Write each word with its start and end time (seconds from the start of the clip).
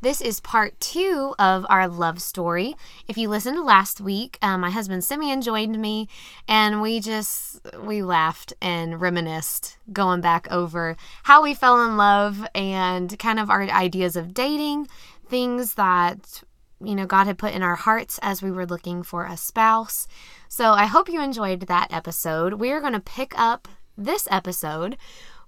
This 0.00 0.20
is 0.20 0.38
part 0.38 0.78
two 0.78 1.34
of 1.40 1.66
our 1.68 1.88
love 1.88 2.22
story. 2.22 2.76
If 3.08 3.18
you 3.18 3.28
listened 3.28 3.64
last 3.64 4.00
week, 4.00 4.38
um, 4.40 4.60
my 4.60 4.70
husband 4.70 5.02
Simeon 5.02 5.42
joined 5.42 5.76
me, 5.80 6.08
and 6.46 6.80
we 6.80 7.00
just 7.00 7.60
we 7.82 8.02
laughed 8.02 8.52
and 8.62 9.00
reminisced, 9.00 9.76
going 9.92 10.20
back 10.20 10.46
over 10.52 10.96
how 11.24 11.42
we 11.42 11.52
fell 11.52 11.84
in 11.84 11.96
love 11.96 12.46
and 12.54 13.18
kind 13.18 13.40
of 13.40 13.50
our 13.50 13.62
ideas 13.62 14.14
of 14.14 14.34
dating, 14.34 14.86
things 15.26 15.74
that 15.74 16.44
you 16.80 16.94
know 16.94 17.04
God 17.04 17.26
had 17.26 17.36
put 17.36 17.52
in 17.52 17.64
our 17.64 17.74
hearts 17.74 18.20
as 18.22 18.40
we 18.40 18.52
were 18.52 18.66
looking 18.66 19.02
for 19.02 19.24
a 19.24 19.36
spouse. 19.36 20.06
So 20.46 20.74
I 20.74 20.86
hope 20.86 21.08
you 21.08 21.20
enjoyed 21.20 21.62
that 21.62 21.92
episode. 21.92 22.54
We 22.54 22.70
are 22.70 22.80
going 22.80 22.92
to 22.92 23.00
pick 23.00 23.36
up 23.36 23.66
this 23.96 24.28
episode 24.30 24.96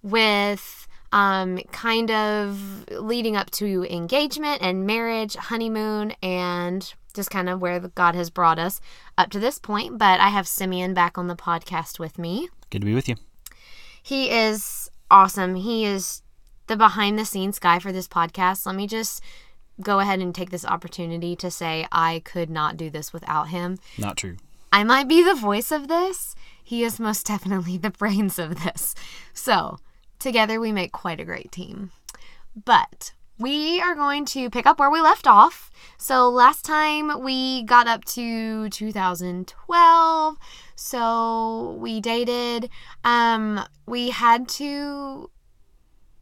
with 0.02 0.88
um, 1.12 1.58
kind 1.72 2.10
of 2.10 2.88
leading 2.90 3.36
up 3.36 3.50
to 3.52 3.84
engagement 3.92 4.62
and 4.62 4.86
marriage, 4.86 5.34
honeymoon, 5.36 6.12
and 6.22 6.92
just 7.14 7.30
kind 7.30 7.48
of 7.48 7.60
where 7.60 7.80
God 7.80 8.14
has 8.14 8.30
brought 8.30 8.58
us 8.58 8.80
up 9.18 9.30
to 9.30 9.40
this 9.40 9.58
point. 9.58 9.98
But 9.98 10.20
I 10.20 10.28
have 10.28 10.46
Simeon 10.46 10.94
back 10.94 11.18
on 11.18 11.26
the 11.26 11.36
podcast 11.36 11.98
with 11.98 12.18
me. 12.18 12.48
Good 12.70 12.82
to 12.82 12.86
be 12.86 12.94
with 12.94 13.08
you. 13.08 13.16
He 14.02 14.30
is 14.30 14.90
awesome. 15.10 15.56
He 15.56 15.84
is 15.84 16.22
the 16.68 16.76
behind 16.76 17.18
the 17.18 17.24
scenes 17.24 17.58
guy 17.58 17.78
for 17.80 17.92
this 17.92 18.08
podcast. 18.08 18.64
Let 18.64 18.76
me 18.76 18.86
just 18.86 19.22
go 19.80 19.98
ahead 19.98 20.20
and 20.20 20.34
take 20.34 20.50
this 20.50 20.64
opportunity 20.64 21.34
to 21.36 21.50
say 21.50 21.86
I 21.90 22.22
could 22.24 22.50
not 22.50 22.76
do 22.76 22.90
this 22.90 23.12
without 23.12 23.48
him. 23.48 23.78
Not 23.98 24.16
true. 24.16 24.36
I 24.72 24.84
might 24.84 25.08
be 25.08 25.22
the 25.22 25.34
voice 25.34 25.72
of 25.72 25.88
this. 25.88 26.34
He 26.62 26.84
is 26.84 27.00
most 27.00 27.26
definitely 27.26 27.76
the 27.76 27.90
brains 27.90 28.38
of 28.38 28.62
this. 28.62 28.94
So, 29.34 29.78
Together, 30.20 30.60
we 30.60 30.70
make 30.70 30.92
quite 30.92 31.18
a 31.18 31.24
great 31.24 31.50
team. 31.50 31.90
But 32.64 33.12
we 33.38 33.80
are 33.80 33.94
going 33.94 34.26
to 34.26 34.50
pick 34.50 34.66
up 34.66 34.78
where 34.78 34.90
we 34.90 35.00
left 35.00 35.26
off. 35.26 35.70
So, 35.96 36.28
last 36.28 36.64
time 36.64 37.22
we 37.22 37.62
got 37.64 37.88
up 37.88 38.04
to 38.06 38.68
2012. 38.68 40.36
So, 40.76 41.76
we 41.80 42.00
dated. 42.00 42.68
Um, 43.02 43.64
we 43.86 44.10
had 44.10 44.48
to 44.50 45.30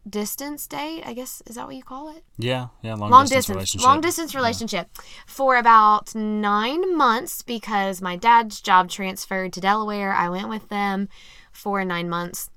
distance 0.09 0.67
date, 0.67 1.03
I 1.05 1.13
guess 1.13 1.43
is 1.47 1.57
that 1.57 1.67
what 1.67 1.77
you 1.77 1.83
call 1.83 2.09
it? 2.17 2.25
Yeah, 2.39 2.69
yeah, 2.83 2.95
long, 2.95 3.11
long 3.11 3.25
distance, 3.25 3.47
distance, 3.47 3.55
relationship. 3.57 3.87
long 3.87 4.01
distance 4.01 4.35
relationship 4.35 4.89
yeah. 4.95 5.03
for 5.27 5.57
about 5.57 6.15
nine 6.15 6.97
months 6.97 7.43
because 7.43 8.01
my 8.01 8.17
dad's 8.17 8.61
job 8.61 8.89
transferred 8.89 9.53
to 9.55 9.61
Delaware. 9.61 10.13
I 10.13 10.29
went 10.29 10.49
with 10.49 10.69
them 10.69 11.09
for 11.53 11.85
nine 11.85 12.09
months. 12.09 12.51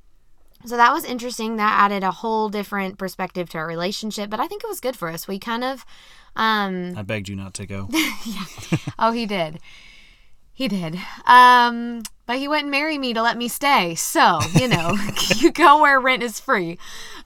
So 0.66 0.78
that 0.78 0.94
was 0.94 1.04
interesting. 1.04 1.56
That 1.58 1.80
added 1.80 2.04
a 2.04 2.12
whole 2.12 2.50
different 2.50 2.98
perspective 2.98 3.50
to 3.50 3.58
our 3.58 3.68
relationship, 3.68 4.30
but 4.30 4.40
I 4.40 4.48
think 4.48 4.64
it 4.64 4.68
was 4.68 4.80
good 4.80 4.96
for 4.96 5.10
us. 5.10 5.28
We 5.28 5.40
kind 5.40 5.64
of 5.64 5.86
um 6.36 6.94
I 6.98 7.02
begged 7.02 7.30
you 7.30 7.36
not 7.36 7.54
to 7.56 7.66
go. 7.66 7.90
yeah. 8.26 8.46
Oh, 8.98 9.12
he 9.12 9.26
did. 9.26 9.60
He 10.54 10.68
did. 10.68 11.00
Um 11.26 12.02
but 12.26 12.38
he 12.38 12.48
wouldn't 12.48 12.70
marry 12.70 12.98
me 12.98 13.14
to 13.14 13.22
let 13.22 13.38
me 13.38 13.48
stay. 13.48 13.96
So, 13.96 14.40
you 14.54 14.68
know, 14.68 14.96
you 15.36 15.52
go 15.52 15.82
where 15.82 16.00
rent 16.00 16.24
is 16.24 16.40
free. 16.40 16.78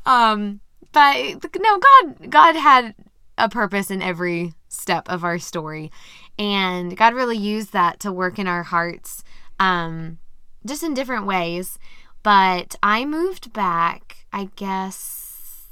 Um 0.06 0.62
but 0.92 1.16
no, 1.60 1.80
God 1.80 2.30
God 2.30 2.56
had 2.56 2.96
a 3.38 3.50
purpose 3.50 3.92
in 3.92 4.02
every 4.02 4.54
step 4.70 5.10
of 5.10 5.24
our 5.24 5.40
story. 5.40 5.92
And 6.40 6.96
God 6.96 7.14
really 7.14 7.38
used 7.38 7.74
that 7.74 8.00
to 8.02 8.12
work 8.12 8.40
in 8.40 8.48
our 8.48 8.64
hearts 8.64 9.24
um 9.60 10.18
just 10.66 10.84
in 10.84 10.94
different 10.94 11.26
ways. 11.26 11.78
But 12.26 12.76
I 12.82 13.06
moved 13.06 13.54
back, 13.54 14.26
I 14.34 14.50
guess 14.56 15.70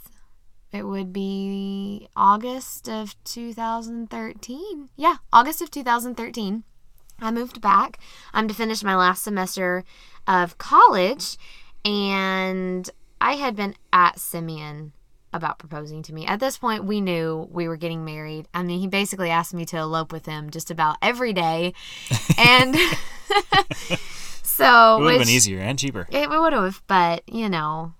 it 0.71 0.83
would 0.83 1.11
be 1.11 2.09
August 2.15 2.87
of 2.87 3.15
2013. 3.23 4.89
Yeah, 4.95 5.15
August 5.33 5.63
of 5.63 5.71
2013. 5.71 6.63
I 7.19 7.31
moved 7.31 7.59
back 7.59 7.97
um, 8.35 8.47
to 8.47 8.53
finish 8.53 8.83
my 8.83 8.95
last 8.95 9.23
semester 9.23 9.83
of 10.27 10.59
college, 10.59 11.39
and 11.83 12.87
I 13.19 13.31
had 13.33 13.55
been 13.55 13.73
at 13.91 14.19
Simeon 14.19 14.93
about 15.33 15.59
proposing 15.59 16.03
to 16.03 16.13
me. 16.13 16.25
At 16.25 16.39
this 16.39 16.57
point, 16.57 16.85
we 16.85 17.01
knew 17.01 17.47
we 17.51 17.67
were 17.67 17.77
getting 17.77 18.05
married. 18.05 18.47
I 18.53 18.63
mean, 18.63 18.79
he 18.79 18.87
basically 18.87 19.29
asked 19.29 19.53
me 19.53 19.65
to 19.65 19.77
elope 19.77 20.11
with 20.11 20.25
him 20.25 20.49
just 20.49 20.71
about 20.71 20.97
every 21.01 21.33
day. 21.33 21.73
And 22.37 22.75
So 24.53 24.97
it 24.97 25.01
would 25.01 25.11
have 25.13 25.21
been 25.21 25.29
easier 25.29 25.59
and 25.59 25.79
cheaper. 25.79 26.07
It 26.11 26.29
would 26.29 26.53
have, 26.53 26.83
but 26.85 27.27
you 27.27 27.49
know, 27.49 27.93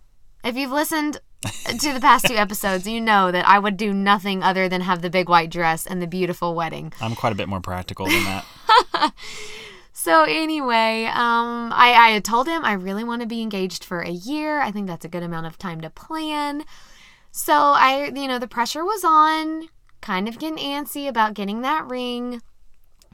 if 0.43 0.55
you've 0.55 0.71
listened 0.71 1.19
to 1.41 1.93
the 1.93 1.99
past 1.99 2.27
two 2.27 2.35
episodes, 2.35 2.87
you 2.87 3.01
know 3.01 3.31
that 3.31 3.47
I 3.47 3.57
would 3.57 3.75
do 3.75 3.91
nothing 3.91 4.43
other 4.43 4.69
than 4.69 4.81
have 4.81 5.01
the 5.01 5.09
big 5.09 5.27
white 5.27 5.49
dress 5.49 5.87
and 5.87 5.99
the 5.99 6.05
beautiful 6.05 6.53
wedding. 6.53 6.93
I'm 7.01 7.15
quite 7.15 7.33
a 7.33 7.35
bit 7.35 7.49
more 7.49 7.59
practical 7.59 8.05
than 8.05 8.23
that. 8.25 9.13
so 9.93 10.25
anyway, 10.25 11.05
um, 11.05 11.73
I, 11.73 11.95
I 11.97 12.09
had 12.11 12.23
told 12.23 12.47
him 12.47 12.63
I 12.63 12.73
really 12.73 13.03
want 13.03 13.23
to 13.23 13.27
be 13.27 13.41
engaged 13.41 13.83
for 13.83 14.01
a 14.01 14.11
year. 14.11 14.61
I 14.61 14.69
think 14.69 14.85
that's 14.85 15.05
a 15.05 15.09
good 15.09 15.23
amount 15.23 15.47
of 15.47 15.57
time 15.57 15.81
to 15.81 15.89
plan. 15.89 16.65
So 17.35 17.53
I, 17.53 18.11
you 18.13 18.27
know, 18.27 18.37
the 18.37 18.47
pressure 18.47 18.85
was 18.85 19.03
on, 19.03 19.67
kind 20.01 20.27
of 20.27 20.37
getting 20.37 20.59
antsy 20.59 21.07
about 21.07 21.33
getting 21.33 21.61
that 21.61 21.83
ring. 21.87 22.43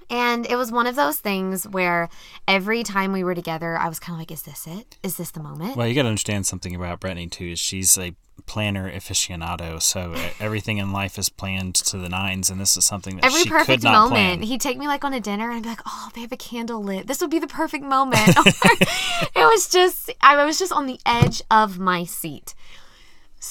And 0.09 0.45
it 0.45 0.57
was 0.57 0.73
one 0.73 0.87
of 0.87 0.97
those 0.97 1.19
things 1.19 1.65
where 1.65 2.09
every 2.45 2.83
time 2.83 3.13
we 3.13 3.23
were 3.23 3.33
together, 3.33 3.77
I 3.77 3.87
was 3.87 3.97
kind 3.97 4.15
of 4.15 4.19
like, 4.19 4.31
is 4.31 4.41
this 4.41 4.67
it? 4.67 4.97
Is 5.03 5.15
this 5.15 5.31
the 5.31 5.41
moment? 5.41 5.77
Well, 5.77 5.87
you 5.87 5.95
got 5.95 6.01
to 6.01 6.09
understand 6.09 6.45
something 6.45 6.75
about 6.75 6.99
Brittany, 6.99 7.27
too, 7.27 7.51
is 7.51 7.59
she's 7.59 7.97
a 7.97 8.13
planner 8.45 8.91
aficionado. 8.91 9.81
So 9.81 10.13
everything 10.41 10.79
in 10.79 10.91
life 10.91 11.17
is 11.17 11.29
planned 11.29 11.75
to 11.75 11.97
the 11.97 12.09
nines. 12.09 12.49
And 12.49 12.59
this 12.59 12.75
is 12.75 12.83
something 12.83 13.15
that 13.15 13.25
every 13.25 13.43
she 13.43 13.49
perfect 13.49 13.67
could 13.67 13.83
not 13.83 14.09
moment. 14.09 14.11
plan. 14.11 14.41
He'd 14.41 14.59
take 14.59 14.77
me 14.77 14.87
like 14.87 15.05
on 15.05 15.13
a 15.13 15.21
dinner 15.21 15.45
and 15.45 15.57
I'd 15.57 15.63
be 15.63 15.69
like, 15.69 15.81
oh, 15.85 16.09
they 16.13 16.21
have 16.21 16.33
a 16.33 16.37
candle 16.37 16.83
lit. 16.83 17.07
This 17.07 17.21
would 17.21 17.31
be 17.31 17.39
the 17.39 17.47
perfect 17.47 17.85
moment. 17.85 18.19
it 18.27 19.31
was 19.35 19.69
just, 19.69 20.11
I 20.19 20.43
was 20.43 20.59
just 20.59 20.73
on 20.73 20.87
the 20.87 20.99
edge 21.05 21.41
of 21.49 21.79
my 21.79 22.03
seat. 22.03 22.53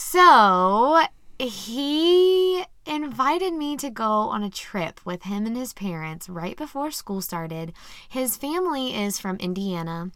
So 0.00 1.02
he 1.40 2.64
invited 2.86 3.52
me 3.52 3.76
to 3.78 3.90
go 3.90 4.04
on 4.04 4.44
a 4.44 4.48
trip 4.48 5.00
with 5.04 5.24
him 5.24 5.44
and 5.44 5.56
his 5.56 5.72
parents 5.72 6.28
right 6.28 6.56
before 6.56 6.92
school 6.92 7.20
started. 7.20 7.72
His 8.08 8.36
family 8.36 8.94
is 8.94 9.18
from 9.18 9.38
Indiana. 9.38 10.12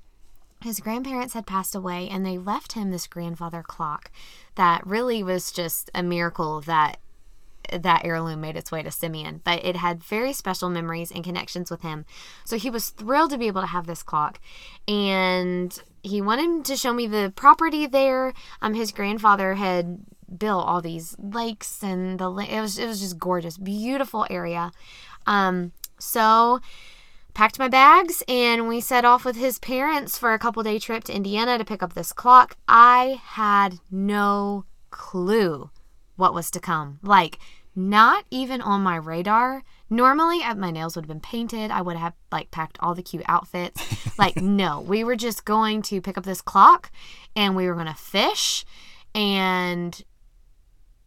His 0.62 0.78
grandparents 0.78 1.34
had 1.34 1.48
passed 1.48 1.74
away, 1.74 2.08
and 2.08 2.24
they 2.24 2.38
left 2.38 2.74
him 2.74 2.92
this 2.92 3.08
grandfather 3.08 3.64
clock 3.64 4.12
that 4.54 4.86
really 4.86 5.20
was 5.24 5.50
just 5.50 5.90
a 5.92 6.02
miracle 6.02 6.60
that 6.60 6.98
that 7.72 8.04
heirloom 8.04 8.40
made 8.40 8.56
its 8.56 8.72
way 8.72 8.82
to 8.82 8.90
Simeon, 8.90 9.40
but 9.44 9.64
it 9.64 9.76
had 9.76 10.02
very 10.02 10.32
special 10.32 10.68
memories 10.68 11.10
and 11.10 11.24
connections 11.24 11.70
with 11.70 11.82
him. 11.82 12.04
So 12.44 12.56
he 12.56 12.70
was 12.70 12.90
thrilled 12.90 13.30
to 13.30 13.38
be 13.38 13.46
able 13.46 13.60
to 13.62 13.66
have 13.68 13.86
this 13.86 14.02
clock. 14.02 14.40
And 14.88 15.76
he 16.02 16.20
wanted 16.20 16.64
to 16.66 16.76
show 16.76 16.92
me 16.92 17.06
the 17.06 17.32
property 17.34 17.86
there. 17.86 18.32
Um 18.60 18.74
his 18.74 18.92
grandfather 18.92 19.54
had 19.54 20.04
built 20.36 20.66
all 20.66 20.80
these 20.80 21.14
lakes 21.18 21.82
and 21.82 22.18
the 22.18 22.30
it 22.48 22.60
was 22.60 22.78
it 22.78 22.86
was 22.86 23.00
just 23.00 23.18
gorgeous, 23.18 23.58
beautiful 23.58 24.26
area. 24.30 24.72
Um, 25.26 25.72
so 25.98 26.60
packed 27.34 27.58
my 27.58 27.68
bags 27.68 28.22
and 28.28 28.68
we 28.68 28.80
set 28.80 29.04
off 29.04 29.24
with 29.24 29.36
his 29.36 29.58
parents 29.58 30.18
for 30.18 30.32
a 30.32 30.38
couple 30.38 30.62
day 30.62 30.78
trip 30.78 31.04
to 31.04 31.14
Indiana 31.14 31.58
to 31.58 31.64
pick 31.64 31.82
up 31.82 31.94
this 31.94 32.12
clock. 32.12 32.56
I 32.68 33.20
had 33.24 33.78
no 33.90 34.64
clue 34.90 35.70
what 36.16 36.34
was 36.34 36.50
to 36.50 36.60
come. 36.60 36.98
Like 37.02 37.38
not 37.74 38.24
even 38.30 38.60
on 38.60 38.82
my 38.82 38.96
radar. 38.96 39.62
Normally, 39.88 40.40
my 40.56 40.70
nails 40.70 40.96
would 40.96 41.04
have 41.04 41.08
been 41.08 41.20
painted. 41.20 41.70
I 41.70 41.82
would 41.82 41.96
have 41.96 42.14
like 42.30 42.50
packed 42.50 42.78
all 42.80 42.94
the 42.94 43.02
cute 43.02 43.24
outfits. 43.26 43.82
like 44.18 44.36
no, 44.36 44.80
we 44.80 45.04
were 45.04 45.16
just 45.16 45.44
going 45.44 45.82
to 45.82 46.00
pick 46.00 46.18
up 46.18 46.24
this 46.24 46.40
clock 46.40 46.90
and 47.34 47.56
we 47.56 47.66
were 47.66 47.74
going 47.74 47.86
to 47.86 47.94
fish 47.94 48.64
and 49.14 50.02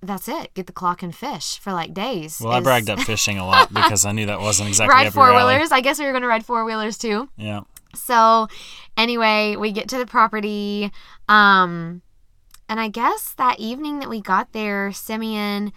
that's 0.01 0.27
it. 0.27 0.53
Get 0.53 0.67
the 0.67 0.73
clock 0.73 1.03
and 1.03 1.15
fish 1.15 1.57
for 1.59 1.73
like 1.73 1.94
days. 1.94 2.39
Well, 2.41 2.53
I 2.53 2.59
bragged 2.59 2.89
up 2.89 3.00
fishing 3.01 3.38
a 3.38 3.45
lot 3.45 3.73
because 3.73 4.06
I 4.06 4.12
knew 4.12 4.27
that 4.27 4.39
wasn't 4.39 4.69
exactly 4.69 4.94
ride 4.94 5.13
four 5.13 5.33
wheelers. 5.33 5.71
I 5.71 5.81
guess 5.81 6.00
we 6.00 6.06
were 6.06 6.12
going 6.12 6.21
to 6.21 6.27
ride 6.27 6.45
four 6.45 6.65
wheelers 6.65 6.97
too. 6.97 7.29
Yeah. 7.38 7.62
So, 7.95 8.47
anyway, 8.97 9.56
we 9.56 9.71
get 9.71 9.88
to 9.89 9.97
the 9.97 10.06
property, 10.06 10.91
um, 11.29 12.01
and 12.67 12.79
I 12.79 12.89
guess 12.89 13.33
that 13.38 13.57
evening 13.59 14.00
that 14.00 14.09
we 14.09 14.19
got 14.19 14.51
there, 14.51 14.91
Simeon 14.91 15.71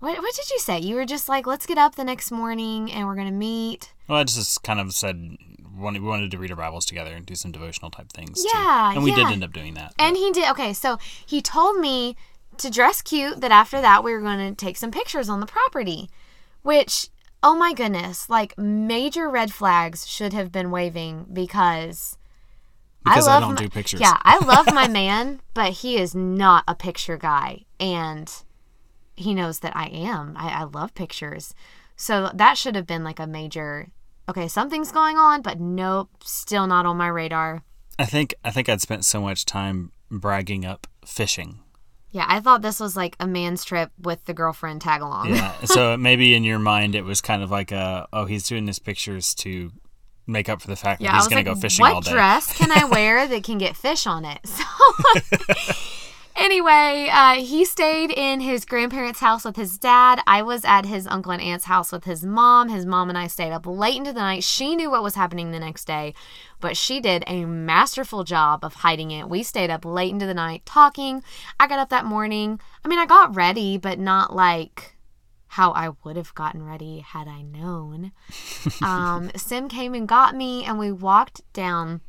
What 0.00 0.18
what 0.18 0.34
did 0.34 0.50
you 0.50 0.58
say? 0.58 0.78
You 0.78 0.96
were 0.96 1.04
just 1.04 1.28
like, 1.28 1.46
let's 1.46 1.66
get 1.66 1.78
up 1.78 1.94
the 1.94 2.04
next 2.04 2.30
morning 2.30 2.90
and 2.90 3.06
we're 3.06 3.14
gonna 3.14 3.30
meet. 3.30 3.92
Well, 4.08 4.18
I 4.18 4.24
just 4.24 4.62
kind 4.62 4.80
of 4.80 4.92
said 4.92 5.36
wanted, 5.76 6.02
we 6.02 6.08
wanted 6.08 6.30
to 6.30 6.38
read 6.38 6.50
our 6.50 6.56
Bibles 6.56 6.84
together 6.86 7.14
and 7.14 7.24
do 7.24 7.34
some 7.34 7.52
devotional 7.52 7.90
type 7.90 8.12
things. 8.12 8.42
Yeah, 8.44 8.90
too. 8.92 8.96
and 8.96 9.04
we 9.04 9.14
did 9.14 9.26
end 9.26 9.44
up 9.44 9.52
doing 9.52 9.74
that. 9.74 9.94
And 9.98 10.16
he 10.16 10.30
did. 10.32 10.50
Okay, 10.50 10.72
so 10.72 10.98
he 11.24 11.40
told 11.42 11.78
me 11.78 12.16
to 12.58 12.70
dress 12.70 13.02
cute. 13.02 13.40
That 13.40 13.50
after 13.50 13.80
that 13.80 14.02
we 14.02 14.12
were 14.12 14.20
going 14.20 14.38
to 14.48 14.54
take 14.54 14.76
some 14.76 14.90
pictures 14.90 15.28
on 15.28 15.40
the 15.40 15.46
property, 15.46 16.08
which 16.62 17.08
oh 17.42 17.54
my 17.54 17.72
goodness, 17.74 18.28
like 18.30 18.56
major 18.58 19.28
red 19.28 19.52
flags 19.52 20.06
should 20.06 20.32
have 20.32 20.50
been 20.50 20.70
waving 20.70 21.26
because. 21.32 22.16
because 23.04 23.28
I, 23.28 23.32
love 23.34 23.42
I 23.42 23.46
don't 23.46 23.54
my- 23.56 23.60
do 23.62 23.68
pictures. 23.68 24.00
Yeah, 24.00 24.16
I 24.22 24.38
love 24.44 24.66
my 24.72 24.88
man, 25.00 25.40
but 25.52 25.72
he 25.74 25.98
is 25.98 26.14
not 26.14 26.64
a 26.66 26.74
picture 26.74 27.16
guy, 27.18 27.64
and 27.78 28.30
he 29.20 29.34
knows 29.34 29.60
that 29.60 29.76
I 29.76 29.86
am. 29.86 30.34
I, 30.36 30.48
I 30.50 30.64
love 30.64 30.94
pictures, 30.94 31.54
so 31.96 32.30
that 32.34 32.56
should 32.56 32.74
have 32.74 32.86
been 32.86 33.04
like 33.04 33.18
a 33.18 33.26
major. 33.26 33.88
Okay, 34.28 34.48
something's 34.48 34.92
going 34.92 35.16
on, 35.16 35.42
but 35.42 35.60
nope, 35.60 36.10
still 36.22 36.66
not 36.66 36.86
on 36.86 36.96
my 36.96 37.08
radar. 37.08 37.62
I 37.98 38.06
think 38.06 38.34
I 38.44 38.50
think 38.50 38.68
I'd 38.68 38.80
spent 38.80 39.04
so 39.04 39.20
much 39.20 39.44
time 39.44 39.92
bragging 40.10 40.64
up 40.64 40.86
fishing. 41.04 41.60
Yeah, 42.12 42.24
I 42.28 42.40
thought 42.40 42.62
this 42.62 42.80
was 42.80 42.96
like 42.96 43.14
a 43.20 43.26
man's 43.26 43.64
trip 43.64 43.92
with 44.00 44.24
the 44.24 44.34
girlfriend 44.34 44.80
tag 44.80 45.00
along. 45.00 45.34
Yeah. 45.34 45.52
so 45.64 45.96
maybe 45.96 46.34
in 46.34 46.42
your 46.42 46.58
mind 46.58 46.94
it 46.94 47.04
was 47.04 47.20
kind 47.20 47.42
of 47.42 47.50
like 47.50 47.72
a 47.72 48.08
oh 48.12 48.24
he's 48.24 48.48
doing 48.48 48.66
his 48.66 48.78
pictures 48.78 49.34
to 49.36 49.70
make 50.26 50.48
up 50.48 50.62
for 50.62 50.68
the 50.68 50.76
fact 50.76 51.02
that 51.02 51.14
he's 51.14 51.28
going 51.28 51.44
like, 51.44 51.46
to 51.46 51.54
go 51.54 51.60
fishing 51.60 51.84
all 51.84 52.00
day. 52.00 52.10
What 52.10 52.16
dress 52.16 52.56
can 52.56 52.70
I 52.72 52.84
wear 52.84 53.26
that 53.26 53.44
can 53.44 53.58
get 53.58 53.76
fish 53.76 54.06
on 54.06 54.24
it? 54.24 54.40
So 54.50 54.64
anyway, 56.40 57.08
uh, 57.12 57.34
he 57.34 57.64
stayed 57.64 58.10
in 58.10 58.40
his 58.40 58.64
grandparents' 58.64 59.20
house 59.20 59.44
with 59.44 59.56
his 59.56 59.78
dad. 59.78 60.20
I 60.26 60.42
was 60.42 60.64
at 60.64 60.86
his 60.86 61.06
uncle 61.06 61.32
and 61.32 61.42
aunt's 61.42 61.66
house 61.66 61.92
with 61.92 62.04
his 62.04 62.24
mom. 62.24 62.68
His 62.68 62.86
mom 62.86 63.08
and 63.08 63.18
I 63.18 63.26
stayed 63.26 63.52
up 63.52 63.66
late 63.66 63.96
into 63.96 64.12
the 64.12 64.20
night. 64.20 64.42
She 64.42 64.74
knew 64.74 64.90
what 64.90 65.02
was 65.02 65.14
happening 65.14 65.50
the 65.50 65.60
next 65.60 65.84
day, 65.86 66.14
but 66.58 66.76
she 66.76 67.00
did 67.00 67.24
a 67.26 67.44
masterful 67.44 68.24
job 68.24 68.64
of 68.64 68.74
hiding 68.74 69.10
it. 69.10 69.28
We 69.28 69.42
stayed 69.42 69.70
up 69.70 69.84
late 69.84 70.12
into 70.12 70.26
the 70.26 70.34
night 70.34 70.64
talking. 70.64 71.22
I 71.60 71.66
got 71.66 71.78
up 71.78 71.90
that 71.90 72.06
morning. 72.06 72.58
I 72.84 72.88
mean, 72.88 72.98
I 72.98 73.06
got 73.06 73.36
ready, 73.36 73.76
but 73.76 73.98
not 73.98 74.34
like 74.34 74.96
how 75.48 75.72
I 75.72 75.90
would 76.04 76.16
have 76.16 76.34
gotten 76.34 76.64
ready 76.64 77.00
had 77.00 77.28
I 77.28 77.42
known. 77.42 78.12
um, 78.82 79.30
Sim 79.36 79.68
came 79.68 79.94
and 79.94 80.08
got 80.08 80.34
me, 80.34 80.64
and 80.64 80.78
we 80.78 80.90
walked 80.92 81.42
down 81.52 82.00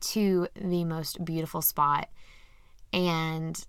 to 0.00 0.48
the 0.54 0.84
most 0.84 1.24
beautiful 1.24 1.62
spot. 1.62 2.08
And 2.92 3.64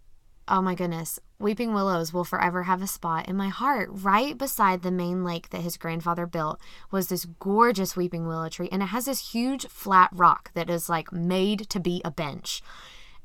oh 0.48 0.62
my 0.62 0.76
goodness, 0.76 1.20
Weeping 1.40 1.74
Willows 1.74 2.14
will 2.14 2.24
forever 2.24 2.64
have 2.64 2.82
a 2.82 2.88
spot 2.88 3.28
in 3.28 3.36
my 3.36 3.50
heart. 3.50 3.90
Right 3.92 4.38
beside 4.38 4.82
the 4.82 4.92
main 4.92 5.24
lake 5.24 5.50
that 5.50 5.62
his 5.62 5.78
grandfather 5.78 6.26
built 6.26 6.60
was 6.90 7.08
this 7.08 7.26
gorgeous 7.40 7.96
Weeping 7.96 8.28
Willow 8.28 8.50
tree, 8.50 8.70
and 8.72 8.82
it 8.82 8.88
has 8.88 9.06
this 9.06 9.32
huge 9.32 9.68
flat 9.68 10.10
rock 10.14 10.52
that 10.54 10.70
is 10.70 10.90
like 10.90 11.12
made 11.12 11.70
to 11.70 11.80
be 11.80 12.02
a 12.06 12.12
bench. 12.12 12.62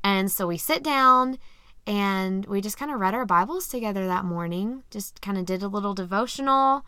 And 0.03 0.31
so 0.31 0.47
we 0.47 0.57
sit 0.57 0.83
down 0.83 1.37
and 1.85 2.45
we 2.45 2.61
just 2.61 2.77
kind 2.77 2.91
of 2.91 2.99
read 2.99 3.13
our 3.13 3.25
Bibles 3.25 3.67
together 3.67 4.05
that 4.07 4.25
morning, 4.25 4.83
just 4.91 5.21
kind 5.21 5.37
of 5.37 5.45
did 5.45 5.63
a 5.63 5.67
little 5.67 5.93
devotional. 5.93 6.85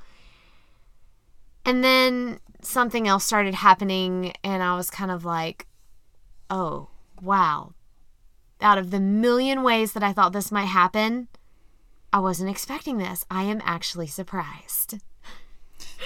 And 1.66 1.84
then 1.84 2.40
something 2.62 3.08
else 3.08 3.24
started 3.24 3.56
happening, 3.56 4.34
and 4.44 4.62
I 4.62 4.76
was 4.76 4.90
kind 4.90 5.12
of 5.12 5.26
like, 5.26 5.68
oh, 6.50 6.90
wow. 7.22 7.75
Out 8.66 8.80
of 8.80 8.90
the 8.90 9.00
million 9.00 9.62
ways 9.62 9.94
that 9.94 10.02
I 10.02 10.12
thought 10.12 10.34
this 10.34 10.52
might 10.52 10.66
happen, 10.66 11.28
I 12.12 12.18
wasn't 12.18 12.50
expecting 12.50 12.98
this. 12.98 13.24
I 13.30 13.44
am 13.44 13.62
actually 13.64 14.08
surprised. 14.08 14.96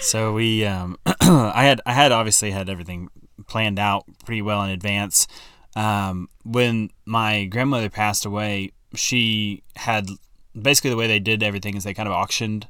So 0.01 0.33
we, 0.33 0.65
um, 0.65 0.97
I 1.05 1.63
had, 1.63 1.79
I 1.85 1.93
had 1.93 2.11
obviously 2.11 2.51
had 2.51 2.67
everything 2.67 3.07
planned 3.47 3.79
out 3.79 4.03
pretty 4.25 4.41
well 4.41 4.61
in 4.63 4.71
advance. 4.71 5.25
Um, 5.77 6.27
when 6.43 6.89
my 7.05 7.45
grandmother 7.45 7.89
passed 7.89 8.25
away, 8.25 8.73
she 8.93 9.63
had 9.77 10.09
basically 10.59 10.89
the 10.89 10.97
way 10.97 11.07
they 11.07 11.19
did 11.19 11.41
everything 11.41 11.77
is 11.77 11.85
they 11.85 11.93
kind 11.93 12.09
of 12.09 12.13
auctioned, 12.13 12.67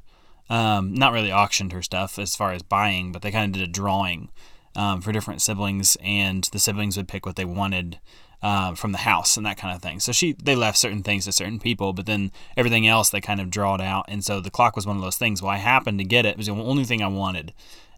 um, 0.48 0.94
not 0.94 1.12
really 1.12 1.32
auctioned 1.32 1.72
her 1.72 1.82
stuff 1.82 2.16
as 2.16 2.36
far 2.36 2.52
as 2.52 2.62
buying, 2.62 3.10
but 3.10 3.22
they 3.22 3.32
kind 3.32 3.52
of 3.52 3.60
did 3.60 3.68
a 3.68 3.72
drawing 3.72 4.30
um, 4.76 5.00
for 5.00 5.10
different 5.10 5.42
siblings, 5.42 5.96
and 6.00 6.44
the 6.52 6.60
siblings 6.60 6.96
would 6.96 7.08
pick 7.08 7.26
what 7.26 7.34
they 7.34 7.44
wanted 7.44 7.98
uh, 8.42 8.74
from 8.74 8.92
the 8.92 8.98
house 8.98 9.36
and 9.36 9.44
that 9.44 9.58
kind 9.58 9.74
of 9.74 9.82
thing. 9.82 10.00
So 10.00 10.12
she 10.12 10.32
they 10.32 10.56
left 10.56 10.78
certain 10.78 11.02
things 11.02 11.24
to 11.24 11.32
certain 11.32 11.58
people, 11.58 11.92
but 11.92 12.06
then 12.06 12.32
everything 12.56 12.86
else 12.86 13.10
they 13.10 13.20
kind 13.20 13.40
of 13.40 13.50
drawed 13.50 13.80
out. 13.80 14.06
And 14.08 14.24
so 14.24 14.40
the 14.40 14.50
clock 14.50 14.76
was 14.76 14.86
one 14.86 14.96
of 14.96 15.02
those 15.02 15.18
things. 15.18 15.42
Well, 15.42 15.50
I 15.50 15.56
happened 15.56 15.98
to 15.98 16.04
get 16.04 16.26
it. 16.26 16.30
It 16.30 16.36
was 16.38 16.46
the 16.46 16.52
only 16.52 16.84
thing 16.84 17.02
I 17.02 17.08
wanted, 17.08 17.52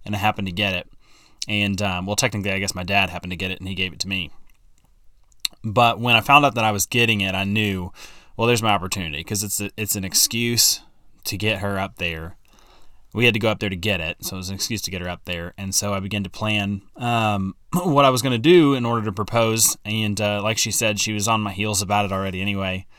and 0.05 0.15
I 0.15 0.19
happened 0.19 0.49
to 0.49 0.53
get 0.53 0.75
it. 0.75 0.89
And 1.49 1.81
um, 1.83 2.07
well, 2.07 2.17
technically, 2.17 2.53
I 2.53 2.59
guess 2.59 2.75
my 2.75 2.85
dad 2.85 3.11
happened 3.11 3.33
to 3.33 3.37
get 3.37 3.51
it, 3.51 3.59
and 3.59 3.69
he 3.69 3.75
gave 3.75 3.93
it 3.93 4.01
to 4.01 4.09
me. 4.09 4.31
But 5.65 6.01
when 6.01 6.17
I 6.17 6.21
found 6.21 6.45
out 6.45 6.55
that 6.57 6.65
I 6.65 6.73
was 6.73 6.87
getting 6.87 7.21
it, 7.21 7.35
I 7.35 7.45
knew, 7.45 7.93
well, 8.37 8.49
there's 8.49 8.63
my 8.63 8.73
opportunity 8.73 9.19
because 9.19 9.45
it's 9.45 9.61
a, 9.61 9.71
it's 9.77 9.95
an 9.95 10.05
excuse 10.05 10.81
to 11.25 11.37
get 11.37 11.59
her 11.59 11.79
up 11.79 11.97
there. 11.97 12.37
We 13.15 13.25
had 13.27 13.35
to 13.35 13.41
go 13.41 13.49
up 13.51 13.59
there 13.61 13.69
to 13.69 13.77
get 13.77 14.01
it, 14.01 14.25
so 14.25 14.37
it 14.37 14.39
was 14.39 14.49
an 14.49 14.55
excuse 14.55 14.81
to 14.83 14.91
get 14.91 15.03
her 15.03 15.09
up 15.09 15.21
there. 15.27 15.53
And 15.59 15.75
so 15.75 15.93
I 15.93 16.01
began 16.01 16.25
to 16.25 16.31
plan 16.31 16.83
um, 16.97 17.55
what 17.73 18.05
I 18.05 18.11
was 18.11 18.23
going 18.23 18.33
to 18.33 18.39
do 18.39 18.75
in 18.75 18.87
order 18.87 19.05
to 19.07 19.13
propose. 19.13 19.77
And 19.85 20.21
uh, 20.21 20.43
like 20.43 20.57
she 20.59 20.71
said, 20.71 20.99
she 20.99 21.13
was 21.13 21.29
on 21.29 21.41
my 21.43 21.53
heels 21.53 21.83
about 21.83 22.05
it 22.07 22.13
already 22.13 22.41
anyway. 22.41 22.87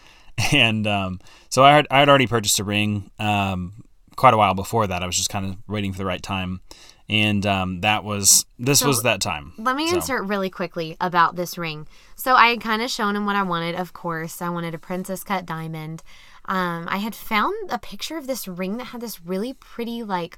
And 0.51 0.87
um, 0.87 1.19
so 1.49 1.63
I 1.63 1.73
had, 1.75 1.85
I 1.91 1.99
had 1.99 2.09
already 2.09 2.25
purchased 2.25 2.59
a 2.59 2.63
ring 2.63 3.11
um, 3.19 3.83
quite 4.15 4.33
a 4.33 4.37
while 4.37 4.55
before 4.55 4.87
that. 4.87 5.03
I 5.03 5.05
was 5.05 5.15
just 5.15 5.29
kind 5.29 5.45
of 5.45 5.57
waiting 5.67 5.91
for 5.91 5.99
the 5.99 6.05
right 6.05 6.23
time. 6.23 6.61
And 7.07 7.45
um, 7.45 7.81
that 7.81 8.03
was 8.03 8.45
this 8.57 8.79
So, 8.79 8.87
was 8.87 9.03
that 9.03 9.21
time. 9.21 9.53
Let 9.59 9.75
me 9.75 9.87
So- 9.89 9.97
insert 9.97 10.23
really 10.23 10.49
quickly 10.49 10.97
about 10.99 11.35
this 11.35 11.55
ring. 11.55 11.87
So 12.15 12.33
I 12.33 12.47
had 12.47 12.61
kind 12.61 12.81
of 12.81 12.89
shown 12.89 13.15
him 13.15 13.27
what 13.27 13.35
I 13.35 13.43
wanted, 13.43 13.75
of 13.75 13.93
course. 13.93 14.41
I 14.41 14.49
wanted 14.49 14.73
a 14.73 14.79
princess 14.79 15.23
cut 15.23 15.45
diamond. 15.45 16.01
Um, 16.45 16.87
I 16.89 16.97
had 16.97 17.15
found 17.15 17.71
a 17.71 17.79
picture 17.79 18.17
of 18.17 18.27
this 18.27 18.47
ring 18.47 18.77
that 18.77 18.85
had 18.85 19.01
this 19.01 19.21
really 19.21 19.53
pretty, 19.53 20.03
like, 20.03 20.37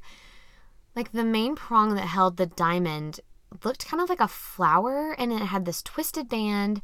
like 0.96 1.12
the 1.12 1.24
main 1.24 1.56
prong 1.56 1.96
that 1.96 2.08
held 2.08 2.38
the 2.38 2.46
diamond 2.46 3.20
looked 3.64 3.88
kind 3.88 4.02
of 4.02 4.10
like 4.10 4.20
a 4.20 4.28
flower 4.28 5.16
and 5.18 5.32
it 5.32 5.40
had 5.40 5.66
this 5.66 5.82
twisted 5.82 6.30
band. 6.30 6.82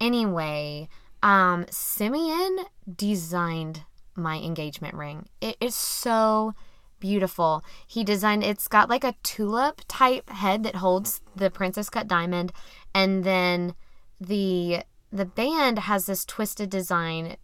Anyway, 0.00 0.88
um, 1.22 1.66
Simeon 1.70 2.60
designed 2.96 3.84
my 4.14 4.36
engagement 4.38 4.94
ring. 4.94 5.28
It 5.40 5.56
is 5.60 5.74
so 5.74 6.54
beautiful. 7.00 7.64
He 7.86 8.02
designed 8.02 8.42
it's 8.42 8.68
got 8.68 8.88
like 8.88 9.04
a 9.04 9.14
tulip 9.22 9.82
type 9.86 10.28
head 10.30 10.62
that 10.64 10.76
holds 10.76 11.20
the 11.36 11.50
princess 11.50 11.88
cut 11.88 12.08
diamond 12.08 12.52
and 12.94 13.24
then 13.24 13.74
the 14.20 14.82
the 15.10 15.24
band 15.24 15.78
has 15.80 16.06
this 16.06 16.24
twisted 16.24 16.68
design. 16.68 17.36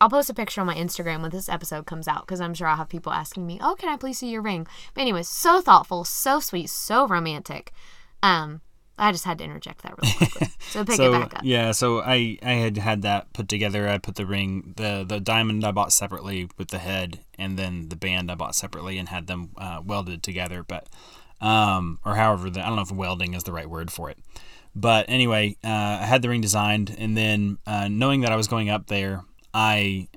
I'll 0.00 0.10
post 0.10 0.30
a 0.30 0.34
picture 0.34 0.60
on 0.60 0.66
my 0.66 0.74
Instagram 0.74 1.22
when 1.22 1.30
this 1.30 1.48
episode 1.48 1.86
comes 1.86 2.06
out 2.06 2.26
because 2.26 2.40
I'm 2.40 2.54
sure 2.54 2.68
I'll 2.68 2.76
have 2.76 2.88
people 2.88 3.12
asking 3.12 3.46
me, 3.46 3.58
"Oh, 3.60 3.74
can 3.74 3.88
I 3.88 3.96
please 3.96 4.18
see 4.18 4.30
your 4.30 4.42
ring?" 4.42 4.66
But 4.94 5.02
anyways, 5.02 5.28
so 5.28 5.60
thoughtful, 5.60 6.04
so 6.04 6.40
sweet, 6.40 6.70
so 6.70 7.06
romantic. 7.06 7.72
Um, 8.22 8.60
I 8.98 9.12
just 9.12 9.24
had 9.24 9.38
to 9.38 9.44
interject 9.44 9.82
that 9.82 9.94
really 10.00 10.14
quickly. 10.14 10.48
So 10.68 10.84
pick 10.84 10.96
so 10.96 11.14
it 11.14 11.18
back 11.18 11.34
up. 11.36 11.40
yeah, 11.44 11.72
so 11.72 12.02
I 12.02 12.36
I 12.42 12.52
had 12.52 12.76
had 12.76 13.00
that 13.00 13.32
put 13.32 13.48
together. 13.48 13.88
I 13.88 13.96
put 13.96 14.16
the 14.16 14.26
ring, 14.26 14.74
the 14.76 15.02
the 15.08 15.18
diamond 15.18 15.64
I 15.64 15.72
bought 15.72 15.94
separately 15.94 16.50
with 16.58 16.68
the 16.68 16.78
head, 16.78 17.20
and 17.38 17.58
then 17.58 17.88
the 17.88 17.96
band 17.96 18.30
I 18.30 18.34
bought 18.34 18.54
separately 18.54 18.98
and 18.98 19.08
had 19.08 19.28
them 19.28 19.52
uh, 19.56 19.80
welded 19.82 20.22
together. 20.22 20.62
But 20.62 20.86
um, 21.40 22.00
or 22.04 22.16
however, 22.16 22.50
the, 22.50 22.60
I 22.60 22.66
don't 22.66 22.76
know 22.76 22.82
if 22.82 22.92
welding 22.92 23.32
is 23.32 23.44
the 23.44 23.52
right 23.52 23.68
word 23.68 23.90
for 23.90 24.10
it. 24.10 24.18
But 24.74 25.06
anyway, 25.08 25.56
uh, 25.64 25.68
I 26.02 26.04
had 26.04 26.20
the 26.20 26.28
ring 26.28 26.42
designed, 26.42 26.94
and 26.98 27.16
then 27.16 27.56
uh, 27.66 27.88
knowing 27.88 28.20
that 28.20 28.32
I 28.32 28.36
was 28.36 28.46
going 28.46 28.68
up 28.68 28.88
there, 28.88 29.24
I 29.52 30.08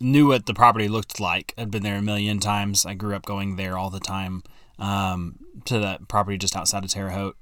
knew 0.00 0.28
what 0.28 0.46
the 0.46 0.54
property 0.54 0.88
looked 0.88 1.20
like. 1.20 1.54
I'd 1.56 1.70
been 1.70 1.82
there 1.82 1.96
a 1.96 2.02
million 2.02 2.38
times. 2.38 2.84
I 2.84 2.94
grew 2.94 3.14
up 3.14 3.24
going 3.24 3.56
there 3.56 3.78
all 3.78 3.90
the 3.90 4.00
time 4.00 4.42
um, 4.78 5.38
to 5.64 5.78
that 5.78 6.08
property 6.08 6.36
just 6.36 6.56
outside 6.56 6.84
of 6.84 6.90
Terre 6.90 7.10
Haute. 7.10 7.36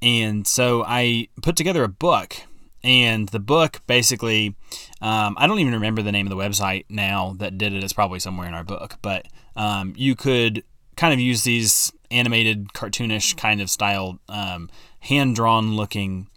And 0.00 0.46
so 0.46 0.84
I 0.86 1.28
put 1.42 1.56
together 1.56 1.82
a 1.84 1.88
book. 1.88 2.36
And 2.84 3.28
the 3.30 3.40
book 3.40 3.80
basically, 3.88 4.54
um, 5.00 5.34
I 5.36 5.48
don't 5.48 5.58
even 5.58 5.72
remember 5.74 6.00
the 6.00 6.12
name 6.12 6.26
of 6.26 6.30
the 6.30 6.36
website 6.36 6.84
now 6.88 7.34
that 7.38 7.58
did 7.58 7.72
it. 7.72 7.82
It's 7.82 7.92
probably 7.92 8.20
somewhere 8.20 8.46
in 8.46 8.54
our 8.54 8.62
book. 8.62 8.98
But 9.02 9.26
um, 9.56 9.94
you 9.96 10.14
could 10.14 10.62
kind 10.96 11.12
of 11.12 11.18
use 11.18 11.42
these 11.42 11.92
animated, 12.10 12.72
cartoonish 12.74 13.36
kind 13.36 13.60
of 13.60 13.68
style, 13.68 14.20
um, 14.28 14.70
hand 15.00 15.34
drawn 15.34 15.74
looking 15.74 16.28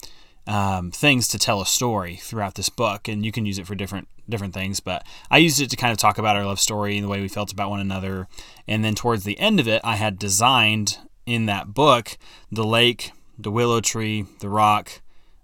um, 0.48 0.92
things 0.92 1.28
to 1.30 1.38
tell 1.38 1.62
a 1.62 1.66
story 1.66 2.16
throughout 2.16 2.56
this 2.56 2.70
book, 2.70 3.08
and 3.08 3.26
you 3.26 3.32
can 3.32 3.46
use 3.46 3.60
it 3.60 3.68
for 3.68 3.76
different 3.76 4.08
different 4.28 4.54
things. 4.54 4.80
But 4.80 5.06
I 5.30 5.38
used 5.38 5.62
it 5.62 5.70
to 5.70 5.76
kind 5.76 5.92
of 5.92 5.98
talk 5.98 6.18
about 6.18 6.36
our 6.36 6.46
love 6.46 6.60
story 6.60 6.98
and 6.98 7.04
the 7.04 7.10
way 7.10 7.22
we 7.22 7.28
felt 7.28 7.52
about 7.52 7.70
one 7.70 7.82
another. 7.82 8.28
And 8.68 8.84
then 8.84 8.96
towards 8.96 9.24
the 9.24 9.40
end 9.40 9.60
of 9.60 9.68
it, 9.68 9.82
I 9.84 9.96
had 9.96 10.18
designed 10.18 11.00
in 11.26 11.46
that 11.48 11.74
book 11.74 12.18
the 12.52 12.66
lake, 12.66 13.12
the 13.38 13.52
willow 13.52 13.82
tree, 13.82 14.26
the 14.40 14.50
rock, 14.50 15.02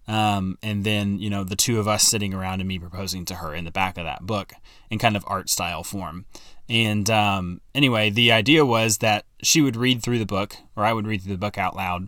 Um, 0.08 0.58
and 0.64 0.86
then, 0.86 1.20
you 1.20 1.30
know, 1.30 1.44
the 1.44 1.58
two 1.58 1.80
of 1.80 1.88
us 1.88 2.04
sitting 2.04 2.34
around 2.34 2.62
and 2.62 2.68
me 2.68 2.80
proposing 2.80 3.26
to 3.26 3.36
her 3.36 3.54
in 3.54 3.66
the 3.66 3.72
back 3.72 3.98
of 3.98 4.06
that 4.06 4.26
book 4.26 4.54
in 4.90 5.00
kind 5.00 5.18
of 5.18 5.26
art 5.28 5.50
style 5.50 5.84
form. 5.84 6.26
And 6.70 7.10
um, 7.10 7.60
anyway, 7.76 8.10
the 8.10 8.32
idea 8.32 8.66
was 8.66 9.00
that 9.00 9.26
she 9.44 9.62
would 9.62 9.76
read 9.76 10.02
through 10.02 10.20
the 10.20 10.26
book, 10.26 10.56
or 10.76 10.86
I 10.86 10.94
would 10.94 11.08
read 11.08 11.22
through 11.22 11.34
the 11.34 11.46
book 11.46 11.58
out 11.58 11.76
loud, 11.76 12.08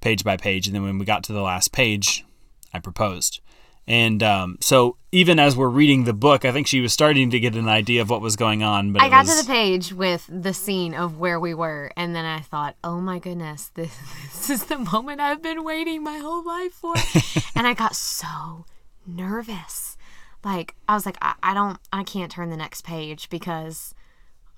page 0.00 0.22
by 0.22 0.36
page. 0.36 0.66
And 0.66 0.74
then 0.74 0.84
when 0.84 0.98
we 0.98 1.04
got 1.04 1.24
to 1.24 1.32
the 1.32 1.42
last 1.42 1.72
page, 1.72 2.24
I 2.72 2.78
proposed. 2.78 3.40
And 3.86 4.22
um, 4.22 4.58
so 4.60 4.96
even 5.10 5.38
as 5.40 5.56
we're 5.56 5.68
reading 5.68 6.04
the 6.04 6.12
book, 6.12 6.44
I 6.44 6.52
think 6.52 6.66
she 6.66 6.80
was 6.80 6.92
starting 6.92 7.30
to 7.30 7.40
get 7.40 7.56
an 7.56 7.68
idea 7.68 8.02
of 8.02 8.10
what 8.10 8.20
was 8.20 8.36
going 8.36 8.62
on. 8.62 8.92
But 8.92 9.02
I 9.02 9.08
got 9.08 9.26
was, 9.26 9.40
to 9.40 9.46
the 9.46 9.52
page 9.52 9.92
with 9.92 10.28
the 10.28 10.54
scene 10.54 10.94
of 10.94 11.18
where 11.18 11.40
we 11.40 11.54
were, 11.54 11.90
and 11.96 12.14
then 12.14 12.24
I 12.24 12.40
thought, 12.40 12.76
"Oh 12.84 13.00
my 13.00 13.18
goodness, 13.18 13.70
this, 13.74 13.96
this 14.22 14.50
is 14.50 14.64
the 14.66 14.78
moment 14.78 15.20
I've 15.20 15.42
been 15.42 15.64
waiting 15.64 16.04
my 16.04 16.18
whole 16.18 16.44
life 16.44 16.72
for," 16.72 16.94
and 17.56 17.66
I 17.66 17.74
got 17.74 17.96
so 17.96 18.64
nervous. 19.06 19.96
Like 20.44 20.76
I 20.88 20.94
was 20.94 21.04
like, 21.04 21.18
I, 21.20 21.34
I 21.42 21.54
don't, 21.54 21.78
I 21.92 22.04
can't 22.04 22.30
turn 22.30 22.50
the 22.50 22.56
next 22.56 22.82
page 22.82 23.28
because 23.28 23.94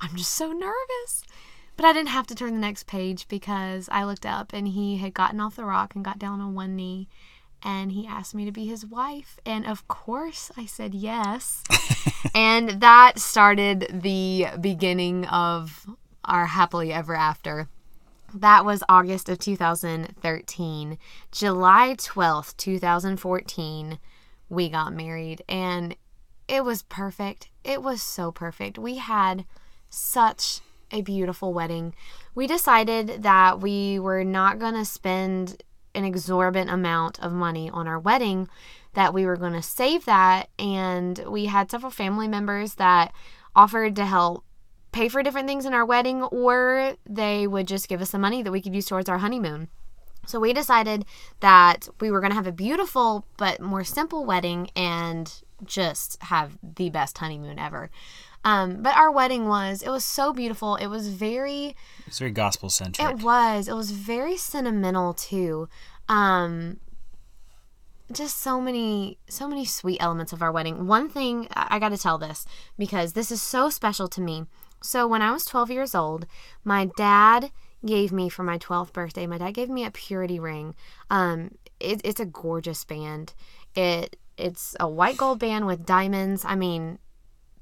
I'm 0.01 0.15
just 0.15 0.35
so 0.35 0.53
nervous. 0.53 1.25
But 1.77 1.87
I 1.87 1.95
didn't 1.95 2.11
have 2.11 2.27
to 2.27 2.35
turn 2.35 2.53
the 2.53 2.61
next 2.61 2.87
page 2.87 3.27
because 3.29 3.89
I 3.91 4.05
looked 4.05 4.27
up 4.27 4.53
and 4.53 4.69
he 4.69 4.99
had 4.99 5.15
gotten 5.15 5.41
off 5.41 5.57
the 5.57 5.65
rock 5.65 5.95
and 5.95 6.05
got 6.05 6.19
down 6.19 6.41
on 6.43 6.55
one 6.55 6.77
knee 6.77 7.09
and 7.65 7.93
he 7.93 8.07
asked 8.07 8.35
me 8.35 8.45
to 8.45 8.53
be 8.53 8.67
his 8.67 8.85
wife. 8.85 9.39
And 9.47 9.67
of 9.67 9.87
course, 9.89 10.51
I 10.57 10.67
said 10.67 10.95
yes. 10.95 11.63
and 12.35 12.81
that 12.81 13.19
started 13.19 13.87
the 13.91 14.47
beginning 14.61 15.27
of 15.27 15.87
our 16.25 16.47
happily 16.47 16.93
ever 16.93 17.15
after. 17.15 17.69
That 18.35 18.65
was 18.65 18.83
August 18.89 19.29
of 19.29 19.39
2013. 19.39 20.99
July 21.31 21.95
12th, 21.99 22.57
2014, 22.57 23.99
we 24.49 24.69
got 24.69 24.95
married. 24.95 25.43
And 25.49 25.97
it 26.49 26.65
was 26.65 26.83
perfect. 26.83 27.51
It 27.63 27.83
was 27.83 28.03
so 28.03 28.33
perfect. 28.33 28.79
We 28.79 28.97
had 28.97 29.45
such 29.91 30.61
a 30.91 31.03
beautiful 31.03 31.53
wedding. 31.53 31.95
We 32.35 32.47
decided 32.47 33.23
that 33.23 33.61
we 33.61 33.99
were 33.99 34.25
not 34.25 34.59
going 34.59 34.75
to 34.75 34.85
spend 34.85 35.63
an 35.95 36.05
exorbitant 36.05 36.71
amount 36.71 37.21
of 37.21 37.33
money 37.33 37.71
on 37.71 37.87
our 37.87 37.99
wedding, 37.99 38.49
that 38.95 39.15
we 39.15 39.25
were 39.25 39.37
going 39.37 39.55
to 39.55 39.63
save 39.63 40.05
that. 40.05 40.49
And 40.59 41.19
we 41.27 41.47
had 41.47 41.71
several 41.71 41.91
family 41.91 42.29
members 42.29 42.75
that 42.75 43.13
offered 43.55 43.97
to 43.97 44.05
help 44.05 44.45
pay 44.93 45.09
for 45.09 45.23
different 45.23 45.49
things 45.49 45.65
in 45.65 45.73
our 45.73 45.87
wedding, 45.87 46.23
or 46.23 46.97
they 47.09 47.47
would 47.47 47.67
just 47.67 47.89
give 47.89 48.03
us 48.03 48.11
the 48.11 48.19
money 48.19 48.43
that 48.43 48.53
we 48.53 48.61
could 48.61 48.75
use 48.75 48.87
towards 48.87 49.09
our 49.09 49.19
honeymoon. 49.19 49.69
So 50.27 50.39
we 50.39 50.53
decided 50.53 51.05
that 51.41 51.89
we 52.01 52.11
were 52.11 52.21
going 52.21 52.31
to 52.31 52.37
have 52.37 52.47
a 52.47 52.53
beautiful 52.53 53.27
but 53.37 53.61
more 53.61 53.85
simple 53.85 54.25
wedding 54.25 54.71
and 54.77 55.33
just 55.65 56.23
have 56.25 56.59
the 56.63 56.91
best 56.91 57.19
honeymoon 57.19 57.59
ever. 57.59 57.91
Um, 58.45 58.83
but 58.83 58.97
our 58.97 59.11
wedding 59.11 59.47
was, 59.47 59.83
it 59.83 59.91
was 59.91 60.05
so 60.05 60.33
beautiful. 60.33 60.77
It 60.77 60.89
was 60.89 61.09
very, 61.09 61.77
It's 62.07 62.19
very 62.19 62.33
gospel 62.33 62.71
centric. 62.71 63.09
it 63.09 63.23
was, 63.23 63.69
it 63.69 63.75
was 63.75 63.93
very 63.93 64.37
sentimental 64.37 65.15
too. 65.15 65.69
Um, 66.09 66.81
just 68.13 68.39
so 68.41 68.61
many, 68.61 69.19
so 69.29 69.49
many 69.49 69.65
sweet 69.65 70.03
elements 70.03 70.33
of 70.33 70.43
our 70.43 70.53
wedding. 70.53 70.87
One 70.87 71.09
thing 71.09 71.49
I, 71.55 71.79
got 71.79 71.91
to 71.91 71.99
tell 71.99 72.19
this 72.19 72.45
because 72.79 73.13
this 73.13 73.31
is 73.31 73.41
so 73.41 73.71
special 73.71 74.09
to 74.09 74.21
me. 74.21 74.45
So 74.83 75.07
when 75.07 75.23
I 75.23 75.33
was 75.33 75.45
12 75.45 75.71
years 75.71 75.95
old, 75.95 76.27
my 76.65 76.91
dad 76.97 77.51
gave 77.85 78.13
me 78.13 78.29
for 78.29 78.43
my 78.43 78.59
12th 78.59 78.93
birthday, 78.93 79.27
my 79.27 79.39
dad 79.39 79.53
gave 79.53 79.69
me 79.69 79.85
a 79.85 79.91
purity 79.91 80.39
ring. 80.39 80.75
Um, 81.11 81.53
it, 81.81 82.01
it's 82.05 82.21
a 82.21 82.27
gorgeous 82.27 82.85
band. 82.85 83.35
It, 83.75 84.17
it's 84.37 84.77
a 84.81 84.89
white 84.89 85.17
gold 85.17 85.39
band 85.39 85.67
with 85.67 85.87
diamonds. 85.87 86.45
I 86.45 86.57
mean, 86.57 86.99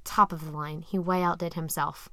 top 0.04 0.32
of 0.32 0.44
the 0.44 0.50
line. 0.50 0.82
He 0.82 0.98
way 0.98 1.22
outdid 1.22 1.54
himself. 1.54 2.08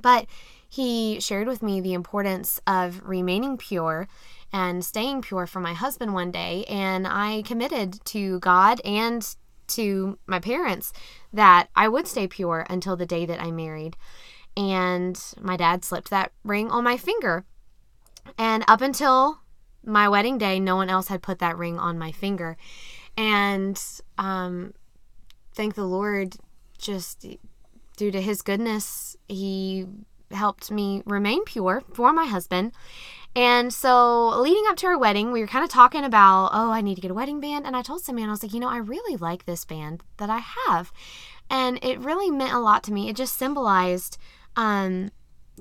But 0.00 0.26
he 0.68 1.18
shared 1.20 1.48
with 1.48 1.62
me 1.62 1.80
the 1.80 1.94
importance 1.94 2.60
of 2.66 3.00
remaining 3.04 3.56
pure 3.56 4.06
and 4.52 4.84
staying 4.84 5.22
pure 5.22 5.46
for 5.46 5.60
my 5.60 5.74
husband 5.74 6.14
one 6.14 6.30
day. 6.30 6.64
And 6.68 7.06
I 7.06 7.42
committed 7.42 8.04
to 8.06 8.38
God 8.40 8.80
and 8.84 9.26
to 9.68 10.18
my 10.26 10.38
parents 10.38 10.92
that 11.32 11.68
I 11.74 11.88
would 11.88 12.06
stay 12.06 12.26
pure 12.26 12.66
until 12.68 12.96
the 12.96 13.06
day 13.06 13.26
that 13.26 13.40
I 13.40 13.50
married. 13.50 13.96
And 14.56 15.20
my 15.40 15.56
dad 15.56 15.84
slipped 15.84 16.10
that 16.10 16.32
ring 16.44 16.70
on 16.70 16.84
my 16.84 16.96
finger. 16.96 17.44
And 18.36 18.64
up 18.68 18.80
until 18.80 19.40
my 19.84 20.08
wedding 20.08 20.38
day, 20.38 20.58
no 20.58 20.76
one 20.76 20.90
else 20.90 21.08
had 21.08 21.22
put 21.22 21.38
that 21.38 21.56
ring 21.56 21.78
on 21.78 21.98
my 21.98 22.12
finger. 22.12 22.56
And 23.16 23.80
um, 24.16 24.74
thank 25.54 25.74
the 25.74 25.84
Lord, 25.84 26.36
just 26.78 27.26
due 27.96 28.10
to 28.10 28.20
his 28.20 28.42
goodness, 28.42 29.16
he 29.28 29.86
helped 30.30 30.70
me 30.70 31.02
remain 31.06 31.44
pure 31.44 31.82
for 31.92 32.12
my 32.12 32.26
husband. 32.26 32.72
And 33.36 33.72
so, 33.72 34.40
leading 34.40 34.64
up 34.68 34.76
to 34.78 34.86
our 34.86 34.98
wedding, 34.98 35.32
we 35.32 35.40
were 35.40 35.46
kind 35.46 35.64
of 35.64 35.70
talking 35.70 36.04
about, 36.04 36.50
oh, 36.52 36.70
I 36.70 36.80
need 36.80 36.94
to 36.96 37.00
get 37.00 37.10
a 37.10 37.14
wedding 37.14 37.40
band. 37.40 37.66
And 37.66 37.76
I 37.76 37.82
told 37.82 38.02
Simeon, 38.02 38.28
I 38.28 38.32
was 38.32 38.42
like, 38.42 38.52
you 38.52 38.60
know, 38.60 38.68
I 38.68 38.78
really 38.78 39.16
like 39.16 39.44
this 39.44 39.64
band 39.64 40.02
that 40.16 40.30
I 40.30 40.42
have. 40.66 40.92
And 41.50 41.78
it 41.82 42.00
really 42.00 42.30
meant 42.30 42.54
a 42.54 42.58
lot 42.58 42.82
to 42.84 42.92
me. 42.92 43.08
It 43.08 43.16
just 43.16 43.36
symbolized, 43.36 44.18
um, 44.56 45.10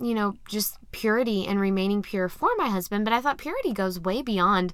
you 0.02 0.14
know, 0.14 0.36
just 0.48 0.78
purity 0.92 1.46
and 1.46 1.60
remaining 1.60 2.02
pure 2.02 2.30
for 2.30 2.50
my 2.58 2.70
husband. 2.70 3.06
But 3.06 3.14
I 3.14 3.22
thought 3.22 3.38
purity 3.38 3.74
goes 3.74 4.00
way 4.00 4.22
beyond 4.22 4.74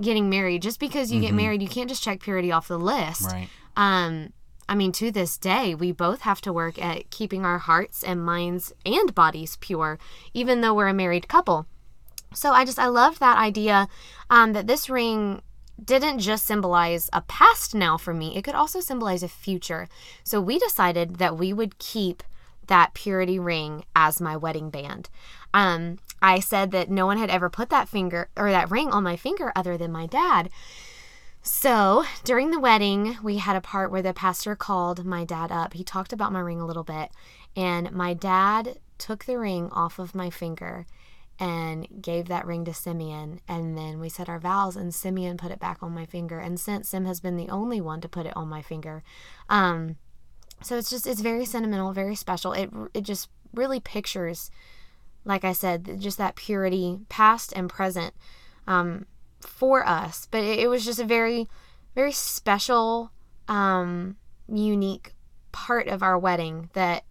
getting 0.00 0.30
married. 0.30 0.62
Just 0.62 0.80
because 0.80 1.12
you 1.12 1.20
get 1.20 1.34
married, 1.34 1.62
you 1.62 1.68
can't 1.68 1.88
just 1.88 2.02
check 2.02 2.20
purity 2.20 2.50
off 2.50 2.68
the 2.68 2.78
list. 2.78 3.26
Right. 3.26 3.48
Um, 3.76 4.32
I 4.70 4.76
mean, 4.76 4.92
to 4.92 5.10
this 5.10 5.36
day, 5.36 5.74
we 5.74 5.90
both 5.90 6.20
have 6.20 6.40
to 6.42 6.52
work 6.52 6.80
at 6.80 7.10
keeping 7.10 7.44
our 7.44 7.58
hearts 7.58 8.04
and 8.04 8.24
minds 8.24 8.72
and 8.86 9.12
bodies 9.16 9.56
pure, 9.56 9.98
even 10.32 10.60
though 10.60 10.72
we're 10.72 10.86
a 10.86 10.94
married 10.94 11.26
couple. 11.26 11.66
So 12.32 12.52
I 12.52 12.64
just, 12.64 12.78
I 12.78 12.86
loved 12.86 13.18
that 13.18 13.36
idea 13.36 13.88
um, 14.30 14.52
that 14.52 14.68
this 14.68 14.88
ring 14.88 15.42
didn't 15.84 16.20
just 16.20 16.46
symbolize 16.46 17.10
a 17.12 17.22
past 17.22 17.74
now 17.74 17.96
for 17.96 18.14
me, 18.14 18.36
it 18.36 18.44
could 18.44 18.54
also 18.54 18.78
symbolize 18.78 19.24
a 19.24 19.28
future. 19.28 19.88
So 20.22 20.40
we 20.40 20.60
decided 20.60 21.16
that 21.16 21.36
we 21.36 21.52
would 21.52 21.78
keep 21.78 22.22
that 22.68 22.94
purity 22.94 23.40
ring 23.40 23.84
as 23.96 24.20
my 24.20 24.36
wedding 24.36 24.70
band. 24.70 25.10
Um, 25.52 25.98
I 26.22 26.38
said 26.38 26.70
that 26.70 26.90
no 26.90 27.06
one 27.06 27.18
had 27.18 27.30
ever 27.30 27.50
put 27.50 27.70
that 27.70 27.88
finger 27.88 28.28
or 28.36 28.52
that 28.52 28.70
ring 28.70 28.90
on 28.90 29.02
my 29.02 29.16
finger 29.16 29.52
other 29.56 29.76
than 29.76 29.90
my 29.90 30.06
dad. 30.06 30.48
So 31.42 32.04
during 32.22 32.50
the 32.50 32.60
wedding, 32.60 33.16
we 33.22 33.38
had 33.38 33.56
a 33.56 33.62
part 33.62 33.90
where 33.90 34.02
the 34.02 34.12
pastor 34.12 34.54
called 34.54 35.06
my 35.06 35.24
dad 35.24 35.50
up. 35.50 35.72
He 35.72 35.82
talked 35.82 36.12
about 36.12 36.32
my 36.32 36.40
ring 36.40 36.60
a 36.60 36.66
little 36.66 36.84
bit, 36.84 37.10
and 37.56 37.90
my 37.92 38.12
dad 38.12 38.78
took 38.98 39.24
the 39.24 39.38
ring 39.38 39.70
off 39.72 39.98
of 39.98 40.14
my 40.14 40.28
finger 40.28 40.86
and 41.38 41.88
gave 42.02 42.28
that 42.28 42.46
ring 42.46 42.66
to 42.66 42.74
Simeon. 42.74 43.40
And 43.48 43.76
then 43.76 43.98
we 43.98 44.10
said 44.10 44.28
our 44.28 44.38
vows, 44.38 44.76
and 44.76 44.94
Simeon 44.94 45.38
put 45.38 45.50
it 45.50 45.58
back 45.58 45.82
on 45.82 45.92
my 45.94 46.04
finger. 46.04 46.38
And 46.38 46.60
since 46.60 46.90
Sim 46.90 47.06
has 47.06 47.20
been 47.20 47.36
the 47.36 47.48
only 47.48 47.80
one 47.80 48.02
to 48.02 48.08
put 48.08 48.26
it 48.26 48.36
on 48.36 48.48
my 48.48 48.60
finger, 48.60 49.02
um, 49.48 49.96
so 50.62 50.76
it's 50.76 50.90
just 50.90 51.06
it's 51.06 51.22
very 51.22 51.46
sentimental, 51.46 51.92
very 51.92 52.14
special. 52.14 52.52
It 52.52 52.70
it 52.92 53.02
just 53.04 53.30
really 53.54 53.80
pictures, 53.80 54.50
like 55.24 55.42
I 55.42 55.54
said, 55.54 55.98
just 55.98 56.18
that 56.18 56.36
purity, 56.36 56.98
past 57.08 57.54
and 57.56 57.70
present. 57.70 58.12
Um, 58.66 59.06
for 59.40 59.86
us, 59.86 60.26
but 60.30 60.42
it, 60.42 60.60
it 60.60 60.68
was 60.68 60.84
just 60.84 61.00
a 61.00 61.04
very, 61.04 61.48
very 61.94 62.12
special, 62.12 63.10
um, 63.48 64.16
unique 64.48 65.14
part 65.52 65.88
of 65.88 66.02
our 66.02 66.18
wedding 66.18 66.70
that 66.74 67.04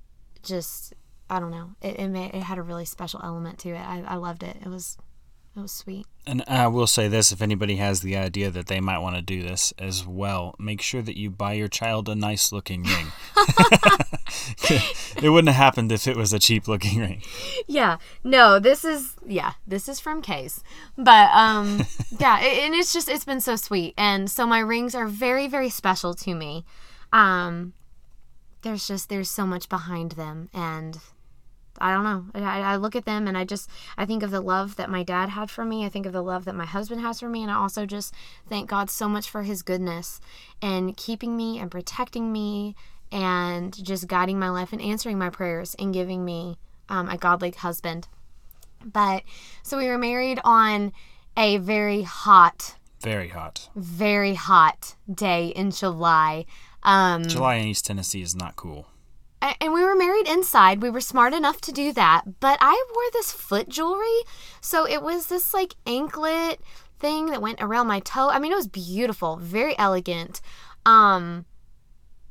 just 0.43 0.93
I 1.29 1.39
don't 1.39 1.51
know 1.51 1.71
it 1.81 1.99
it, 1.99 2.07
made, 2.07 2.33
it 2.33 2.43
had 2.43 2.57
a 2.57 2.61
really 2.61 2.85
special 2.85 3.19
element 3.23 3.59
to 3.59 3.69
it. 3.69 3.79
I, 3.79 4.03
I 4.07 4.15
loved 4.15 4.43
it. 4.43 4.57
It 4.63 4.69
was 4.69 4.97
it 5.55 5.59
was 5.59 5.71
sweet. 5.71 6.05
And 6.27 6.43
I 6.47 6.67
will 6.67 6.87
say 6.87 7.07
this 7.07 7.31
if 7.31 7.41
anybody 7.41 7.77
has 7.77 8.01
the 8.01 8.15
idea 8.15 8.51
that 8.51 8.67
they 8.67 8.79
might 8.79 8.99
want 8.99 9.15
to 9.15 9.21
do 9.21 9.41
this 9.41 9.73
as 9.77 10.05
well, 10.05 10.55
make 10.59 10.81
sure 10.81 11.01
that 11.01 11.17
you 11.17 11.29
buy 11.29 11.53
your 11.53 11.67
child 11.67 12.07
a 12.07 12.15
nice 12.15 12.51
looking 12.51 12.83
ring. 12.83 13.07
it 14.69 15.29
wouldn't 15.29 15.53
have 15.53 15.55
happened 15.55 15.91
if 15.91 16.07
it 16.07 16.15
was 16.15 16.33
a 16.33 16.39
cheap 16.39 16.67
looking 16.67 16.99
ring. 16.99 17.21
Yeah, 17.67 17.97
no, 18.23 18.59
this 18.59 18.85
is 18.85 19.15
yeah, 19.25 19.53
this 19.65 19.89
is 19.89 19.99
from 19.99 20.21
Case, 20.21 20.61
but 20.97 21.29
um, 21.33 21.85
yeah, 22.19 22.39
it, 22.41 22.63
and 22.65 22.75
it's 22.75 22.93
just 22.93 23.09
it's 23.09 23.25
been 23.25 23.41
so 23.41 23.55
sweet, 23.55 23.93
and 23.97 24.29
so 24.29 24.45
my 24.45 24.59
rings 24.59 24.95
are 24.95 25.07
very 25.07 25.47
very 25.47 25.69
special 25.69 26.13
to 26.15 26.35
me. 26.35 26.65
Um, 27.11 27.73
there's 28.61 28.87
just 28.87 29.09
there's 29.09 29.29
so 29.29 29.45
much 29.45 29.69
behind 29.69 30.13
them, 30.13 30.49
and 30.53 30.97
I 31.81 31.93
don't 31.93 32.03
know. 32.03 32.25
I, 32.45 32.61
I 32.61 32.75
look 32.75 32.95
at 32.95 33.05
them 33.05 33.27
and 33.27 33.37
I 33.37 33.45
just 33.45 33.69
I 33.97 34.05
think 34.05 34.23
of 34.23 34.31
the 34.31 34.41
love 34.41 34.75
that 34.77 34.89
my 34.89 35.03
dad 35.03 35.29
had 35.29 35.49
for 35.49 35.65
me. 35.65 35.85
I 35.85 35.89
think 35.89 36.05
of 36.05 36.13
the 36.13 36.21
love 36.21 36.45
that 36.45 36.55
my 36.55 36.65
husband 36.65 37.01
has 37.01 37.19
for 37.19 37.29
me, 37.29 37.41
and 37.43 37.51
I 37.51 37.55
also 37.55 37.85
just 37.85 38.13
thank 38.47 38.69
God 38.69 38.89
so 38.89 39.07
much 39.07 39.29
for 39.29 39.43
His 39.43 39.61
goodness 39.61 40.19
and 40.61 40.95
keeping 40.97 41.35
me 41.37 41.59
and 41.59 41.71
protecting 41.71 42.31
me 42.31 42.75
and 43.11 43.73
just 43.83 44.07
guiding 44.07 44.37
my 44.39 44.49
life 44.49 44.71
and 44.71 44.81
answering 44.81 45.17
my 45.17 45.29
prayers 45.29 45.75
and 45.79 45.93
giving 45.93 46.23
me 46.23 46.57
um, 46.89 47.09
a 47.09 47.17
godly 47.17 47.51
husband. 47.51 48.07
But 48.85 49.23
so 49.63 49.77
we 49.77 49.87
were 49.87 49.97
married 49.97 50.39
on 50.43 50.93
a 51.35 51.57
very 51.57 52.03
hot 52.03 52.75
Very 53.01 53.29
hot. 53.29 53.69
very 53.75 54.35
hot 54.35 54.95
day 55.11 55.47
in 55.47 55.71
July. 55.71 56.45
Um, 56.83 57.25
July 57.25 57.55
in 57.55 57.67
East 57.67 57.85
Tennessee 57.85 58.21
is 58.21 58.35
not 58.35 58.55
cool. 58.55 58.87
And 59.41 59.73
we 59.73 59.83
were 59.83 59.95
married 59.95 60.27
inside. 60.27 60.81
We 60.81 60.89
were 60.89 61.01
smart 61.01 61.33
enough 61.33 61.61
to 61.61 61.71
do 61.71 61.93
that. 61.93 62.39
But 62.39 62.57
I 62.61 62.83
wore 62.93 63.11
this 63.13 63.31
foot 63.31 63.69
jewelry. 63.69 64.23
So 64.61 64.87
it 64.87 65.01
was 65.01 65.27
this 65.27 65.53
like 65.53 65.75
anklet 65.85 66.59
thing 66.99 67.27
that 67.27 67.41
went 67.41 67.61
around 67.61 67.87
my 67.87 67.99
toe. 68.01 68.29
I 68.29 68.39
mean, 68.39 68.51
it 68.51 68.55
was 68.55 68.67
beautiful, 68.67 69.37
very 69.37 69.77
elegant. 69.77 70.41
Um, 70.85 71.45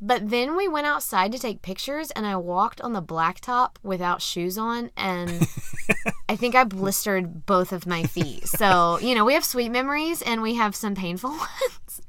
but 0.01 0.31
then 0.31 0.57
we 0.57 0.69
went 0.69 0.87
outside 0.87 1.33
to 1.33 1.39
take 1.39 1.61
pictures, 1.61 2.13
and 2.13 2.25
I 2.25 2.37
walked 2.37 2.81
on 2.81 2.93
the 2.93 3.03
blacktop 3.03 3.77
without 3.83 4.23
shoes 4.23 4.57
on, 4.57 4.91
and 4.97 5.49
I 6.29 6.37
think 6.37 6.55
I 6.55 6.63
blistered 6.65 7.47
both 7.47 7.73
of 7.73 7.87
my 7.87 8.05
feet. 8.05 8.47
So, 8.47 8.99
you 9.01 9.15
know, 9.15 9.25
we 9.25 9.35
have 9.35 9.45
sweet 9.45 9.71
memories 9.71 10.23
and 10.23 10.41
we 10.41 10.55
have 10.55 10.77
some 10.77 10.95
painful 10.95 11.31
ones. 11.31 12.03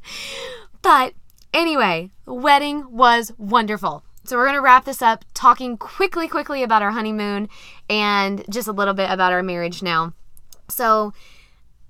But 0.82 1.14
anyway, 1.52 2.12
the 2.26 2.34
wedding 2.34 2.92
was 2.92 3.32
wonderful. 3.38 4.04
So 4.30 4.38
we're 4.38 4.46
going 4.46 4.58
to 4.58 4.62
wrap 4.62 4.86
this 4.86 5.02
up 5.02 5.26
talking 5.34 5.76
quickly, 5.76 6.28
quickly 6.28 6.62
about 6.62 6.84
our 6.84 6.92
honeymoon 6.92 7.50
and 7.90 8.46
just 8.48 8.68
a 8.68 8.72
little 8.72 8.94
bit 8.94 9.10
about 9.10 9.34
our 9.34 9.42
marriage 9.42 9.82
now. 9.82 10.14
So 10.68 11.14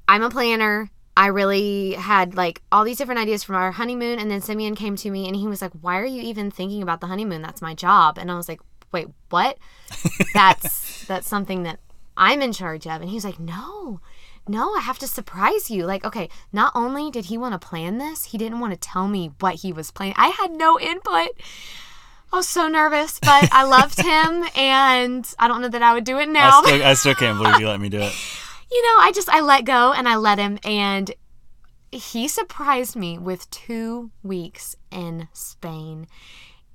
I'm 0.07 0.23
a 0.23 0.29
planner. 0.29 0.89
I 1.17 1.25
really 1.25 1.95
had 1.95 2.35
like 2.35 2.61
all 2.71 2.85
these 2.85 2.97
different 2.97 3.19
ideas 3.19 3.43
from 3.43 3.55
our 3.55 3.73
honeymoon. 3.73 4.19
And 4.19 4.31
then 4.31 4.39
Simeon 4.39 4.75
came 4.75 4.95
to 4.95 5.11
me 5.11 5.27
and 5.27 5.35
he 5.35 5.49
was 5.49 5.61
like, 5.61 5.73
Why 5.81 5.99
are 5.99 6.05
you 6.05 6.21
even 6.21 6.49
thinking 6.49 6.81
about 6.81 7.01
the 7.01 7.07
honeymoon? 7.07 7.41
That's 7.41 7.61
my 7.61 7.73
job. 7.73 8.17
And 8.17 8.31
I 8.31 8.37
was 8.37 8.47
like, 8.47 8.61
Wait, 8.93 9.07
what? 9.29 9.57
That's 10.33 11.05
that's 11.07 11.27
something 11.27 11.63
that 11.63 11.81
I'm 12.15 12.41
in 12.41 12.53
charge 12.53 12.87
of. 12.87 13.01
And 13.01 13.09
he's 13.09 13.25
like, 13.25 13.37
No, 13.37 13.99
no, 14.47 14.75
I 14.75 14.79
have 14.79 14.99
to 14.99 15.07
surprise 15.07 15.69
you. 15.69 15.85
Like, 15.85 16.05
okay, 16.05 16.29
not 16.53 16.71
only 16.73 17.11
did 17.11 17.25
he 17.25 17.37
want 17.37 17.51
to 17.51 17.67
plan 17.67 17.97
this, 17.97 18.23
he 18.23 18.37
didn't 18.37 18.61
want 18.61 18.71
to 18.71 18.79
tell 18.79 19.09
me 19.09 19.31
what 19.41 19.55
he 19.55 19.73
was 19.73 19.91
planning. 19.91 20.15
I 20.17 20.29
had 20.29 20.51
no 20.51 20.79
input. 20.79 21.31
I 22.31 22.35
was 22.35 22.47
so 22.47 22.67
nervous, 22.67 23.19
but 23.19 23.49
I 23.51 23.63
loved 23.63 23.99
him 23.99 24.45
and 24.55 25.27
I 25.39 25.47
don't 25.47 25.61
know 25.61 25.69
that 25.69 25.81
I 25.81 25.93
would 25.93 26.03
do 26.03 26.19
it 26.19 26.29
now. 26.29 26.61
I 26.61 26.63
still, 26.63 26.83
I 26.83 26.93
still 26.93 27.15
can't 27.15 27.37
believe 27.37 27.59
you 27.59 27.67
let 27.67 27.79
me 27.79 27.89
do 27.89 27.99
it. 27.99 28.13
you 28.71 28.83
know, 28.83 29.01
I 29.01 29.11
just 29.13 29.29
I 29.29 29.41
let 29.41 29.65
go 29.65 29.93
and 29.93 30.07
I 30.07 30.15
let 30.15 30.37
him 30.37 30.59
and 30.63 31.11
he 31.91 32.27
surprised 32.27 32.95
me 32.95 33.17
with 33.17 33.49
2 33.49 34.11
weeks 34.21 34.75
in 34.91 35.27
Spain. 35.33 36.07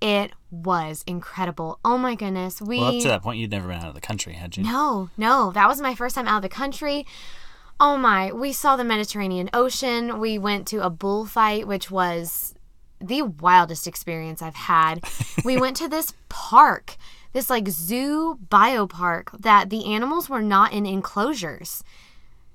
It 0.01 0.33
was 0.51 1.05
incredible. 1.07 1.79
Oh 1.85 1.97
my 1.97 2.15
goodness. 2.17 2.61
We 2.61 2.79
Well, 2.79 2.97
up 2.97 3.03
to 3.03 3.09
that 3.09 3.23
point, 3.23 3.39
you'd 3.39 3.53
never 3.53 3.69
been 3.69 3.79
out 3.79 3.89
of 3.89 3.95
the 3.95 4.01
country, 4.01 4.33
had 4.33 4.57
you? 4.57 4.65
No, 4.65 5.11
no, 5.17 5.53
that 5.53 5.69
was 5.69 5.81
my 5.81 5.95
first 5.95 6.17
time 6.17 6.27
out 6.27 6.37
of 6.39 6.43
the 6.43 6.49
country. 6.49 7.07
Oh 7.81 7.97
my, 7.97 8.33
we 8.33 8.53
saw 8.53 8.77
the 8.77 8.85
Mediterranean 8.85 9.51
Ocean. 9.53 10.19
We 10.19 10.39
went 10.39 10.67
to 10.69 10.85
a 10.85 10.91
bullfight, 10.91 11.67
which 11.67 11.91
was 11.91 12.54
the 13.01 13.23
wildest 13.23 13.87
experience 13.87 14.43
I've 14.43 14.55
had. 14.55 15.05
we 15.45 15.57
went 15.61 15.77
to 15.79 15.89
this 15.89 16.13
park, 16.29 16.97
this 17.33 17.51
like 17.51 17.69
zoo 17.69 18.39
biopark 18.49 19.39
that 19.41 19.71
the 19.71 19.93
animals 19.93 20.29
were 20.29 20.43
not 20.43 20.73
in 20.73 20.87
enclosures. 20.87 21.85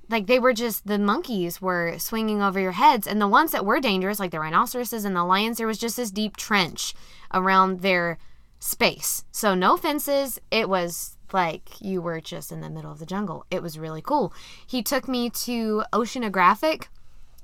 Like 0.10 0.28
they 0.28 0.40
were 0.40 0.54
just 0.54 0.88
the 0.88 0.98
monkeys 0.98 1.62
were 1.62 1.96
swinging 2.00 2.42
over 2.42 2.60
your 2.60 2.72
heads, 2.72 3.06
and 3.06 3.22
the 3.22 3.28
ones 3.28 3.52
that 3.52 3.66
were 3.66 3.80
dangerous, 3.80 4.20
like 4.20 4.32
the 4.32 4.40
rhinoceroses 4.40 5.06
and 5.06 5.16
the 5.16 5.24
lions, 5.24 5.58
there 5.58 5.68
was 5.68 5.78
just 5.78 5.98
this 5.98 6.12
deep 6.12 6.36
trench 6.36 6.96
around 7.32 7.82
their 7.82 8.18
space. 8.60 9.24
So 9.32 9.56
no 9.56 9.78
fences. 9.78 10.40
It 10.52 10.68
was 10.68 11.18
like 11.32 11.80
you 11.80 12.02
were 12.02 12.20
just 12.20 12.52
in 12.52 12.62
the 12.62 12.70
middle 12.70 12.92
of 12.92 13.00
the 13.00 13.06
jungle. 13.06 13.46
It 13.52 13.62
was 13.62 13.80
really 13.80 14.02
cool. 14.02 14.34
He 14.66 14.82
took 14.84 15.08
me 15.08 15.30
to 15.30 15.84
Oceanographic, 15.94 16.88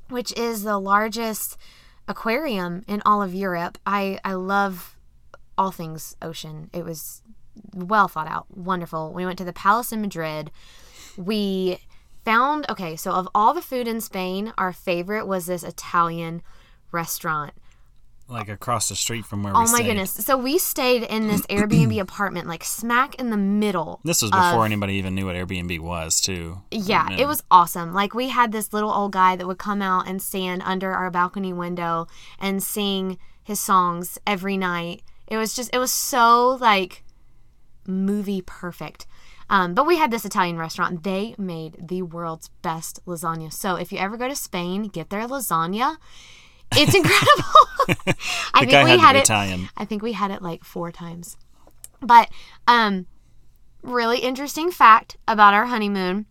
which 0.09 0.35
is 0.37 0.63
the 0.63 0.79
largest 0.79 1.57
aquarium 2.07 2.83
in 2.87 3.01
all 3.05 3.21
of 3.21 3.33
Europe. 3.33 3.77
I 3.85 4.19
I 4.23 4.33
love 4.33 4.97
all 5.57 5.71
things 5.71 6.15
ocean. 6.21 6.69
It 6.73 6.83
was 6.83 7.21
well 7.73 8.07
thought 8.07 8.27
out, 8.27 8.45
wonderful. 8.49 9.13
We 9.13 9.25
went 9.25 9.37
to 9.39 9.45
the 9.45 9.53
Palace 9.53 9.91
in 9.91 10.01
Madrid. 10.01 10.51
We 11.17 11.79
found 12.23 12.65
okay, 12.69 12.95
so 12.95 13.11
of 13.11 13.27
all 13.33 13.53
the 13.53 13.61
food 13.61 13.87
in 13.87 14.01
Spain, 14.01 14.53
our 14.57 14.73
favorite 14.73 15.27
was 15.27 15.45
this 15.45 15.63
Italian 15.63 16.41
restaurant. 16.91 17.53
Like 18.27 18.49
across 18.49 18.89
the 18.89 18.95
street 18.95 19.23
from 19.25 19.43
where 19.43 19.53
we 19.53 19.57
Oh 19.59 19.61
my 19.61 19.65
stayed. 19.67 19.85
goodness. 19.85 20.11
So 20.11 20.35
we 20.35 20.57
stayed 20.57 21.03
in 21.03 21.27
this 21.27 21.41
Airbnb 21.49 21.99
apartment 21.99 22.47
like 22.47 22.63
smack 22.63 23.13
in 23.15 23.29
the 23.29 23.37
middle. 23.37 23.99
This 24.03 24.21
was 24.23 24.31
before 24.31 24.65
anybody 24.65 24.93
even 24.95 25.13
knew 25.13 25.27
what 25.27 25.35
Airbnb 25.35 25.79
was, 25.79 26.19
too. 26.19 26.61
Yeah, 26.71 27.11
it 27.11 27.27
was 27.27 27.43
awesome. 27.51 27.93
Like 27.93 28.15
we 28.15 28.29
had 28.29 28.51
this 28.51 28.73
little 28.73 28.91
old 28.91 29.11
guy 29.11 29.35
that 29.35 29.45
would 29.45 29.59
come 29.59 29.81
out 29.81 30.07
and 30.07 30.21
stand 30.21 30.63
under 30.65 30.91
our 30.91 31.11
balcony 31.11 31.53
window 31.53 32.07
and 32.39 32.63
sing 32.63 33.19
his 33.43 33.59
songs 33.59 34.17
every 34.25 34.57
night. 34.57 35.03
It 35.27 35.37
was 35.37 35.53
just 35.55 35.69
it 35.73 35.77
was 35.77 35.91
so 35.91 36.57
like 36.59 37.03
movie 37.87 38.41
perfect. 38.41 39.05
Um, 39.47 39.75
but 39.75 39.85
we 39.85 39.97
had 39.97 40.09
this 40.09 40.25
Italian 40.25 40.57
restaurant. 40.57 41.03
They 41.03 41.35
made 41.37 41.77
the 41.87 42.01
world's 42.01 42.49
best 42.63 42.99
lasagna. 43.05 43.53
So 43.53 43.75
if 43.75 43.91
you 43.91 43.99
ever 43.99 44.17
go 44.17 44.27
to 44.27 44.35
Spain, 44.35 44.87
get 44.87 45.11
their 45.11 45.27
lasagna. 45.27 45.97
It's 46.73 46.93
incredible. 46.95 48.15
I 48.53 48.65
The 48.65 48.71
guy 48.71 48.97
had 48.97 49.13
be 49.13 49.19
it. 49.19 49.23
Italian. 49.23 49.69
I 49.77 49.85
think 49.85 50.01
we 50.01 50.13
had 50.13 50.31
it 50.31 50.41
like 50.41 50.63
four 50.63 50.91
times. 50.91 51.37
But 52.01 52.29
um 52.67 53.05
really 53.81 54.19
interesting 54.19 54.71
fact 54.71 55.17
about 55.27 55.53
our 55.53 55.65
honeymoon. 55.67 56.25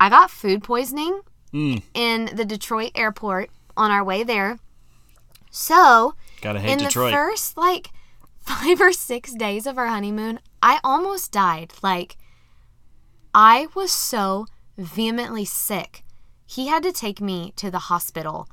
I 0.00 0.08
got 0.10 0.30
food 0.30 0.62
poisoning 0.62 1.20
Mm. 1.52 1.82
in 1.94 2.30
the 2.34 2.44
Detroit 2.44 2.90
airport 2.96 3.50
on 3.76 3.90
our 3.92 4.02
way 4.04 4.24
there. 4.24 4.58
So, 5.50 6.14
Gotta 6.42 6.58
hate 6.60 6.72
in 6.72 6.78
Detroit. 6.78 7.12
the 7.12 7.16
first 7.16 7.56
like 7.56 7.90
5 8.40 8.80
or 8.80 8.92
6 8.92 9.32
days 9.34 9.66
of 9.66 9.78
our 9.78 9.86
honeymoon, 9.86 10.40
I 10.62 10.80
almost 10.84 11.32
died. 11.32 11.72
Like 11.82 12.16
I 13.34 13.68
was 13.74 13.92
so 13.92 14.46
vehemently 14.76 15.44
sick. 15.44 16.02
He 16.46 16.66
had 16.66 16.82
to 16.82 16.92
take 16.92 17.20
me 17.20 17.52
to 17.56 17.70
the 17.70 17.78
hospital 17.90 18.48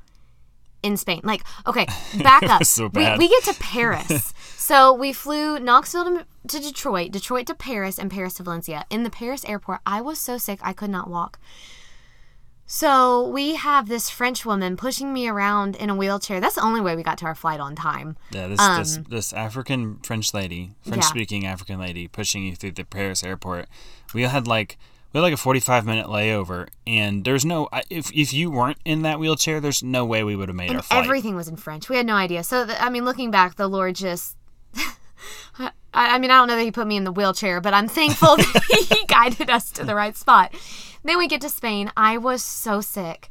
in 0.83 0.97
Spain. 0.97 1.21
Like, 1.23 1.43
okay, 1.65 1.87
back 2.21 2.43
up. 2.43 2.63
So 2.65 2.89
we, 2.93 3.17
we 3.17 3.27
get 3.27 3.43
to 3.45 3.53
Paris. 3.59 4.33
so 4.57 4.93
we 4.93 5.13
flew 5.13 5.59
Knoxville 5.59 6.05
to, 6.05 6.25
to 6.49 6.59
Detroit, 6.59 7.11
Detroit 7.11 7.47
to 7.47 7.55
Paris, 7.55 7.97
and 7.97 8.11
Paris 8.11 8.35
to 8.35 8.43
Valencia. 8.43 8.85
In 8.89 9.03
the 9.03 9.09
Paris 9.09 9.43
airport, 9.45 9.79
I 9.85 10.01
was 10.01 10.19
so 10.19 10.37
sick 10.37 10.59
I 10.61 10.73
could 10.73 10.89
not 10.89 11.09
walk. 11.09 11.39
So 12.65 13.27
we 13.27 13.55
have 13.55 13.89
this 13.89 14.09
French 14.09 14.45
woman 14.45 14.77
pushing 14.77 15.13
me 15.13 15.27
around 15.27 15.75
in 15.75 15.89
a 15.89 15.95
wheelchair. 15.95 16.39
That's 16.39 16.55
the 16.55 16.63
only 16.63 16.81
way 16.81 16.95
we 16.95 17.03
got 17.03 17.17
to 17.19 17.25
our 17.25 17.35
flight 17.35 17.59
on 17.59 17.75
time. 17.75 18.15
yeah, 18.31 18.47
this, 18.47 18.57
this 18.59 18.97
um, 18.97 19.05
this 19.09 19.33
African 19.33 19.97
French 19.97 20.33
lady, 20.33 20.71
French 20.81 21.03
speaking 21.03 21.45
African 21.45 21.79
lady, 21.79 22.07
pushing 22.07 22.43
you 22.43 22.55
through 22.55 22.71
the 22.71 22.85
Paris 22.85 23.23
airport. 23.23 23.67
We 24.13 24.23
had 24.23 24.47
like 24.47 24.77
we 25.13 25.19
had 25.19 25.21
like 25.23 25.33
a 25.33 25.37
forty 25.37 25.59
five 25.59 25.85
minute 25.85 26.07
layover, 26.07 26.67
and 26.87 27.23
there's 27.23 27.45
no 27.45 27.69
I- 27.71 27.83
if 27.89 28.11
if 28.13 28.33
you 28.33 28.49
weren't 28.51 28.77
in 28.83 29.03
that 29.03 29.19
wheelchair, 29.19 29.59
there's 29.61 29.83
no 29.83 30.03
way 30.05 30.23
we 30.23 30.35
would 30.35 30.49
have 30.49 30.55
made 30.55 30.71
our 30.75 30.81
flight. 30.81 31.03
everything 31.05 31.35
was 31.35 31.47
in 31.47 31.55
French. 31.55 31.87
We 31.89 31.95
had 31.97 32.05
no 32.05 32.15
idea. 32.15 32.43
So, 32.43 32.65
th- 32.65 32.77
I 32.81 32.89
mean, 32.89 33.05
looking 33.05 33.29
back, 33.31 33.55
the 33.55 33.67
Lord 33.67 33.95
just. 33.95 34.35
I, 35.59 35.71
I 35.93 36.17
mean, 36.19 36.31
I 36.31 36.35
don't 36.37 36.47
know 36.47 36.55
that 36.55 36.63
He 36.63 36.71
put 36.71 36.87
me 36.87 36.97
in 36.97 37.03
the 37.03 37.11
wheelchair, 37.11 37.61
but 37.61 37.73
I'm 37.73 37.87
thankful 37.87 38.35
that 38.37 38.87
He 38.89 39.05
guided 39.05 39.49
us 39.49 39.71
to 39.73 39.83
the 39.83 39.95
right 39.95 40.17
spot. 40.17 40.53
Then 41.03 41.17
we 41.17 41.27
get 41.27 41.41
to 41.41 41.49
Spain. 41.49 41.91
I 41.95 42.17
was 42.17 42.43
so 42.43 42.81
sick. 42.81 43.29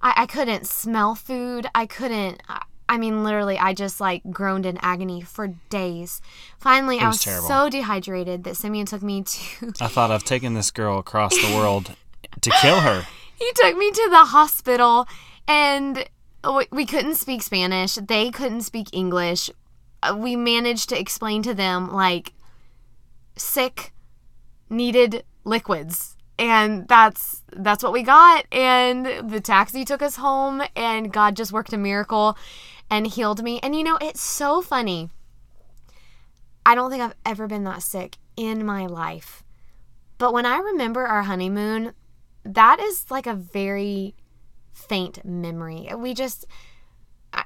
I, 0.00 0.14
I 0.18 0.26
couldn't 0.26 0.66
smell 0.66 1.14
food. 1.16 1.66
I 1.74 1.86
couldn't. 1.86 2.42
I, 2.48 2.62
I 2.88 2.96
mean, 2.98 3.22
literally, 3.22 3.58
I 3.58 3.74
just 3.74 4.00
like 4.00 4.22
groaned 4.30 4.64
in 4.66 4.78
agony 4.80 5.20
for 5.20 5.48
days. 5.68 6.20
Finally, 6.58 6.98
I 7.00 7.08
was 7.08 7.14
was 7.16 7.24
terrible. 7.24 7.48
so 7.48 7.68
dehydrated 7.68 8.44
that 8.44 8.56
Simeon 8.56 8.86
took 8.86 9.02
me 9.02 9.22
to 9.22 9.72
I 9.80 9.88
thought 9.88 10.10
I've 10.10 10.24
taken 10.24 10.54
this 10.54 10.70
girl 10.70 10.98
across 10.98 11.34
the 11.36 11.54
world 11.54 11.94
to 12.40 12.50
kill 12.62 12.80
her. 12.80 13.06
he 13.36 13.50
took 13.56 13.76
me 13.76 13.90
to 13.90 14.08
the 14.10 14.24
hospital 14.26 15.06
and 15.46 16.08
we- 16.44 16.68
we 16.70 16.86
couldn't 16.86 17.16
speak 17.16 17.42
Spanish. 17.42 17.96
They 17.96 18.30
couldn't 18.30 18.62
speak 18.62 18.88
English. 18.92 19.50
Uh, 20.02 20.16
We 20.18 20.34
managed 20.36 20.88
to 20.90 20.98
explain 20.98 21.42
to 21.42 21.52
them 21.54 21.92
like 21.92 22.32
sick 23.36 23.92
needed 24.70 25.24
liquids. 25.44 26.16
And 26.38 26.86
that's 26.86 27.42
that's 27.52 27.82
what 27.82 27.92
we 27.92 28.02
got 28.04 28.44
and 28.52 29.28
the 29.28 29.40
taxi 29.40 29.84
took 29.84 30.02
us 30.02 30.14
home 30.16 30.62
and 30.76 31.12
God 31.12 31.34
just 31.34 31.50
worked 31.50 31.72
a 31.72 31.76
miracle 31.76 32.38
and 32.90 33.06
healed 33.06 33.42
me. 33.42 33.60
And 33.62 33.74
you 33.74 33.84
know, 33.84 33.98
it's 34.00 34.20
so 34.20 34.60
funny. 34.62 35.10
I 36.64 36.74
don't 36.74 36.90
think 36.90 37.02
I've 37.02 37.14
ever 37.24 37.46
been 37.46 37.64
that 37.64 37.82
sick 37.82 38.16
in 38.36 38.64
my 38.64 38.86
life. 38.86 39.42
But 40.18 40.32
when 40.32 40.46
I 40.46 40.58
remember 40.58 41.06
our 41.06 41.22
honeymoon, 41.22 41.94
that 42.44 42.80
is 42.80 43.10
like 43.10 43.26
a 43.26 43.34
very 43.34 44.14
faint 44.72 45.24
memory. 45.24 45.88
We 45.96 46.14
just, 46.14 46.46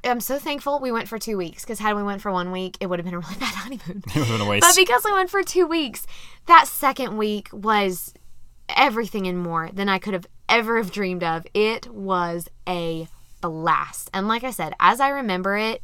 I'm 0.04 0.20
so 0.20 0.38
thankful 0.38 0.80
we 0.80 0.92
went 0.92 1.08
for 1.08 1.18
two 1.18 1.36
weeks 1.36 1.64
because 1.64 1.78
had 1.78 1.96
we 1.96 2.02
went 2.02 2.22
for 2.22 2.32
one 2.32 2.50
week, 2.50 2.76
it 2.80 2.86
would 2.86 2.98
have 2.98 3.04
been 3.04 3.14
a 3.14 3.18
really 3.18 3.34
bad 3.40 3.54
honeymoon. 3.54 4.02
It 4.06 4.16
would 4.16 4.26
have 4.26 4.38
been 4.38 4.46
a 4.46 4.50
waste. 4.50 4.66
but 4.66 4.76
because 4.76 5.04
we 5.04 5.12
went 5.12 5.30
for 5.30 5.42
two 5.42 5.66
weeks, 5.66 6.06
that 6.46 6.66
second 6.66 7.16
week 7.16 7.48
was 7.52 8.14
everything 8.68 9.26
and 9.26 9.38
more 9.38 9.70
than 9.72 9.88
I 9.88 9.98
could 9.98 10.14
have 10.14 10.26
ever 10.48 10.78
have 10.78 10.92
dreamed 10.92 11.22
of. 11.22 11.46
It 11.54 11.88
was 11.92 12.48
a 12.68 13.08
blast. 13.42 14.08
And 14.14 14.28
like 14.28 14.44
I 14.44 14.50
said, 14.50 14.72
as 14.80 15.00
I 15.00 15.08
remember 15.10 15.56
it, 15.58 15.82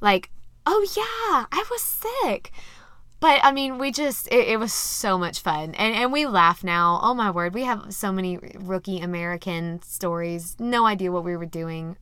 like, 0.00 0.30
oh 0.64 0.86
yeah, 0.96 1.46
I 1.52 1.64
was 1.70 1.82
sick. 1.82 2.52
But 3.20 3.40
I 3.44 3.52
mean, 3.52 3.76
we 3.76 3.92
just, 3.92 4.28
it, 4.28 4.48
it 4.48 4.58
was 4.58 4.72
so 4.72 5.18
much 5.18 5.40
fun. 5.40 5.74
And, 5.74 5.94
and 5.94 6.10
we 6.10 6.24
laugh 6.24 6.64
now. 6.64 6.98
Oh 7.02 7.12
my 7.12 7.30
word, 7.30 7.52
we 7.52 7.64
have 7.64 7.92
so 7.92 8.10
many 8.10 8.38
rookie 8.54 9.00
American 9.00 9.82
stories. 9.82 10.56
No 10.58 10.86
idea 10.86 11.12
what 11.12 11.24
we 11.24 11.36
were 11.36 11.44
doing. 11.44 11.98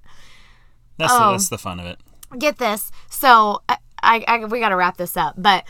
That's, 0.96 1.12
the, 1.12 1.24
Oh. 1.24 1.30
that's 1.32 1.48
the 1.48 1.58
fun 1.58 1.80
of 1.80 1.86
it. 1.86 1.98
Get 2.38 2.58
this. 2.58 2.92
So 3.10 3.62
I, 3.68 3.78
I, 4.02 4.24
I 4.28 4.44
we 4.44 4.60
got 4.60 4.68
to 4.68 4.76
wrap 4.76 4.96
this 4.96 5.16
up. 5.16 5.34
But 5.36 5.64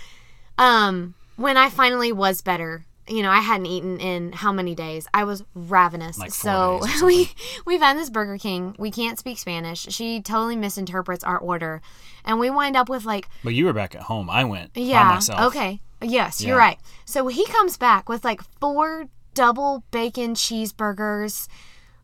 um, 0.58 1.14
when 1.37 1.56
I 1.56 1.70
finally 1.70 2.12
was 2.12 2.42
better, 2.42 2.84
you 3.09 3.23
know, 3.23 3.31
I 3.31 3.40
hadn't 3.40 3.66
eaten 3.66 3.99
in 4.01 4.33
how 4.33 4.53
many 4.53 4.75
days? 4.75 5.07
I 5.14 5.25
was 5.25 5.42
ravenous. 5.55 6.18
Like 6.18 6.33
four 6.33 6.83
so 6.83 6.87
we 7.07 7.31
we 7.64 7.79
found 7.79 7.99
this 7.99 8.11
Burger 8.11 8.38
King. 8.38 8.75
We 8.79 8.90
can't 8.90 9.18
speak 9.18 9.38
Spanish. 9.38 9.81
She 9.90 10.21
totally 10.21 10.57
misinterprets 10.57 11.25
our 11.25 11.38
order, 11.38 11.81
and 12.25 12.38
we 12.38 12.51
wind 12.51 12.77
up 12.77 12.88
with 12.88 13.05
like 13.05 13.29
But 13.42 13.55
you 13.55 13.66
were 13.66 13.73
back 13.73 13.94
at 13.94 14.03
home. 14.03 14.29
I 14.31 14.44
went 14.44 14.75
by 14.75 14.81
yeah, 14.81 15.21
okay, 15.40 15.81
yes, 16.03 16.40
you're 16.42 16.59
right. 16.59 16.79
So 17.05 17.27
he 17.29 17.47
comes 17.47 17.77
back 17.77 18.09
with 18.09 18.25
like 18.25 18.40
four 18.61 19.07
double 19.35 19.85
bacon 19.90 20.35
cheeseburgers. 20.35 21.49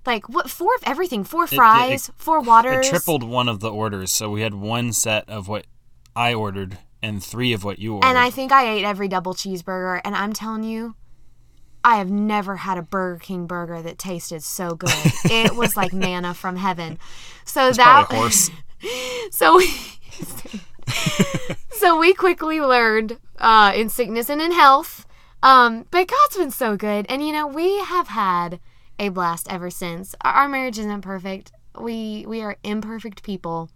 Like 0.07 0.29
what? 0.29 0.51
Four 0.51 0.75
of 0.77 0.83
everything. 0.85 1.25
Four 1.25 1.47
fries, 1.47 2.11
four 2.17 2.38
It 2.38 2.47
waters. 2.47 2.88
tripled 2.88 3.25
one 3.25 3.49
of 3.49 3.61
the 3.61 3.71
orders, 3.71 4.12
so 4.12 4.31
we 4.31 4.43
had 4.43 4.55
one 4.55 4.93
set 4.93 5.29
of 5.29 5.49
what 5.49 5.67
I 6.14 6.35
ordered 6.35 6.79
and 7.05 7.23
three 7.23 7.53
of 7.53 7.64
what 7.64 7.79
you 7.79 7.95
ordered. 7.95 8.07
And 8.07 8.19
I 8.19 8.31
think 8.31 8.51
I 8.51 8.67
ate 8.67 8.85
every 8.85 9.09
double 9.09 9.35
cheeseburger. 9.35 10.01
And 10.05 10.17
I'm 10.17 10.33
telling 10.33 10.64
you, 10.64 10.97
I 11.85 11.97
have 11.97 12.11
never 12.11 12.57
had 12.57 12.79
a 12.79 12.83
Burger 12.83 13.19
King 13.19 13.47
burger 13.47 13.83
that 13.83 13.99
tasted 13.99 14.43
so 14.43 14.75
good. 14.75 14.90
it 15.25 15.55
was 15.55 15.77
like 15.77 15.93
manna 15.93 16.33
from 16.33 16.57
heaven. 16.57 16.99
So 17.45 17.71
that 17.73 18.07
horse. 18.11 18.51
so 19.31 19.59
we, 19.59 19.71
so 21.73 21.99
we 21.99 22.14
quickly 22.14 22.61
learned 22.61 23.19
uh, 23.38 23.73
in 23.77 23.90
sickness 23.90 24.31
and 24.31 24.40
in 24.40 24.53
health. 24.53 25.07
Um, 25.43 25.85
but 25.90 26.09
God's 26.09 26.38
been 26.38 26.51
so 26.51 26.75
good, 26.75 27.05
and 27.11 27.25
you 27.25 27.31
know 27.31 27.47
we 27.47 27.81
have 27.81 28.09
had 28.09 28.61
a 28.99 29.11
blast 29.11 29.47
ever 29.51 29.69
since. 29.69 30.14
Our, 30.23 30.33
our 30.33 30.49
marriage 30.49 30.79
isn't 30.79 31.03
perfect. 31.03 31.53
We 31.79 32.25
we 32.27 32.40
are 32.40 32.57
imperfect 32.64 33.23
people 33.23 33.69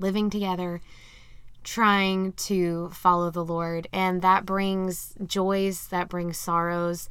living 0.00 0.28
together, 0.28 0.80
trying 1.68 2.32
to 2.32 2.88
follow 2.94 3.30
the 3.30 3.44
Lord, 3.44 3.86
and 3.92 4.22
that 4.22 4.46
brings 4.46 5.12
joys, 5.26 5.88
that 5.88 6.08
brings 6.08 6.38
sorrows. 6.38 7.10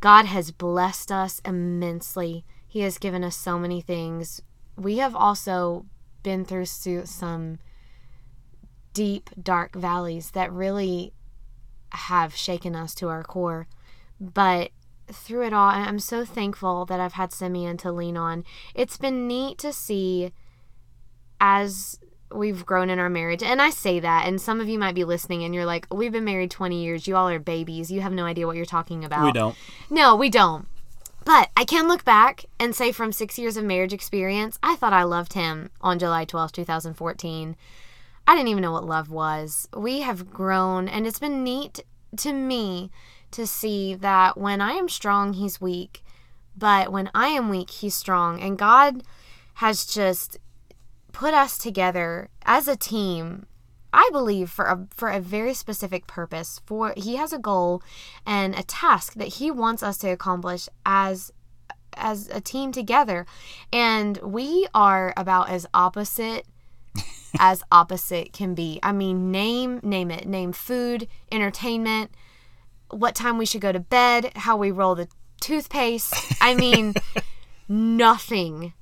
God 0.00 0.24
has 0.24 0.50
blessed 0.50 1.12
us 1.12 1.42
immensely. 1.44 2.46
He 2.66 2.80
has 2.80 2.96
given 2.96 3.22
us 3.22 3.36
so 3.36 3.58
many 3.58 3.82
things. 3.82 4.40
We 4.78 4.96
have 4.96 5.14
also 5.14 5.84
been 6.22 6.46
through 6.46 6.64
some 6.64 7.58
deep, 8.94 9.28
dark 9.40 9.74
valleys 9.74 10.30
that 10.30 10.50
really 10.50 11.12
have 11.90 12.34
shaken 12.34 12.74
us 12.74 12.94
to 12.94 13.10
our 13.10 13.22
core. 13.22 13.66
But 14.18 14.70
through 15.08 15.48
it 15.48 15.52
all, 15.52 15.68
I'm 15.68 15.98
so 15.98 16.24
thankful 16.24 16.86
that 16.86 16.98
I've 16.98 17.12
had 17.12 17.30
Simeon 17.30 17.76
to 17.78 17.92
lean 17.92 18.16
on. 18.16 18.44
It's 18.74 18.96
been 18.96 19.28
neat 19.28 19.58
to 19.58 19.70
see 19.70 20.32
as 21.38 21.98
we've 22.34 22.64
grown 22.64 22.90
in 22.90 22.98
our 22.98 23.10
marriage. 23.10 23.42
And 23.42 23.60
I 23.60 23.70
say 23.70 24.00
that, 24.00 24.26
and 24.26 24.40
some 24.40 24.60
of 24.60 24.68
you 24.68 24.78
might 24.78 24.94
be 24.94 25.04
listening 25.04 25.44
and 25.44 25.54
you're 25.54 25.66
like, 25.66 25.86
we've 25.92 26.12
been 26.12 26.24
married 26.24 26.50
20 26.50 26.82
years. 26.82 27.06
You 27.06 27.16
all 27.16 27.28
are 27.28 27.38
babies. 27.38 27.90
You 27.90 28.00
have 28.00 28.12
no 28.12 28.24
idea 28.24 28.46
what 28.46 28.56
you're 28.56 28.64
talking 28.64 29.04
about. 29.04 29.24
we 29.24 29.32
don't. 29.32 29.56
No, 29.90 30.16
we 30.16 30.30
don't. 30.30 30.66
But 31.24 31.50
I 31.56 31.64
can 31.64 31.86
look 31.88 32.04
back 32.04 32.46
and 32.58 32.74
say 32.74 32.90
from 32.90 33.12
six 33.12 33.38
years 33.38 33.56
of 33.56 33.64
marriage 33.64 33.92
experience, 33.92 34.58
I 34.62 34.74
thought 34.76 34.92
I 34.92 35.04
loved 35.04 35.34
him 35.34 35.70
on 35.80 35.98
July 35.98 36.24
twelfth, 36.24 36.52
two 36.52 36.62
2014. 36.62 37.56
I 38.26 38.34
didn't 38.34 38.48
even 38.48 38.62
know 38.62 38.72
what 38.72 38.84
love 38.84 39.10
was. 39.10 39.68
We 39.76 40.00
have 40.00 40.30
grown, 40.30 40.88
and 40.88 41.06
it's 41.06 41.18
been 41.18 41.44
neat 41.44 41.80
to 42.16 42.32
me 42.32 42.90
to 43.30 43.46
see 43.46 43.94
that 43.94 44.36
when 44.36 44.60
I 44.60 44.72
am 44.72 44.88
strong, 44.88 45.34
he's 45.34 45.60
weak. 45.60 46.02
But 46.56 46.92
when 46.92 47.10
I 47.14 47.28
am 47.28 47.48
weak, 47.48 47.70
he's 47.70 47.94
strong. 47.94 48.40
And 48.40 48.58
God 48.58 49.02
has 49.54 49.86
just 49.86 50.38
put 51.12 51.34
us 51.34 51.58
together 51.58 52.28
as 52.44 52.66
a 52.68 52.76
team 52.76 53.46
I 53.92 54.08
believe 54.10 54.50
for 54.50 54.64
a 54.66 54.86
for 54.90 55.10
a 55.10 55.20
very 55.20 55.54
specific 55.54 56.06
purpose. 56.06 56.60
For 56.64 56.94
he 56.96 57.16
has 57.16 57.32
a 57.32 57.38
goal 57.38 57.82
and 58.24 58.54
a 58.54 58.62
task 58.62 59.14
that 59.14 59.28
he 59.28 59.50
wants 59.50 59.82
us 59.82 59.98
to 59.98 60.08
accomplish 60.08 60.68
as 60.86 61.30
as 61.94 62.28
a 62.28 62.40
team 62.40 62.72
together. 62.72 63.26
And 63.72 64.16
we 64.18 64.66
are 64.74 65.12
about 65.16 65.50
as 65.50 65.66
opposite 65.74 66.46
as 67.38 67.62
opposite 67.70 68.32
can 68.32 68.54
be. 68.54 68.80
I 68.82 68.92
mean, 68.92 69.30
name 69.30 69.80
name 69.82 70.10
it. 70.10 70.26
Name 70.26 70.52
food, 70.52 71.06
entertainment, 71.30 72.12
what 72.90 73.14
time 73.14 73.36
we 73.36 73.46
should 73.46 73.60
go 73.60 73.72
to 73.72 73.80
bed, 73.80 74.32
how 74.36 74.56
we 74.56 74.70
roll 74.70 74.94
the 74.94 75.08
toothpaste. 75.40 76.14
I 76.40 76.54
mean, 76.54 76.94
nothing 77.68 78.72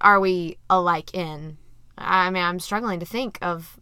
are 0.00 0.20
we 0.20 0.58
alike 0.70 1.14
in. 1.14 1.58
I 1.96 2.30
mean, 2.30 2.42
I'm 2.42 2.60
struggling 2.60 3.00
to 3.00 3.06
think 3.06 3.38
of. 3.42 3.78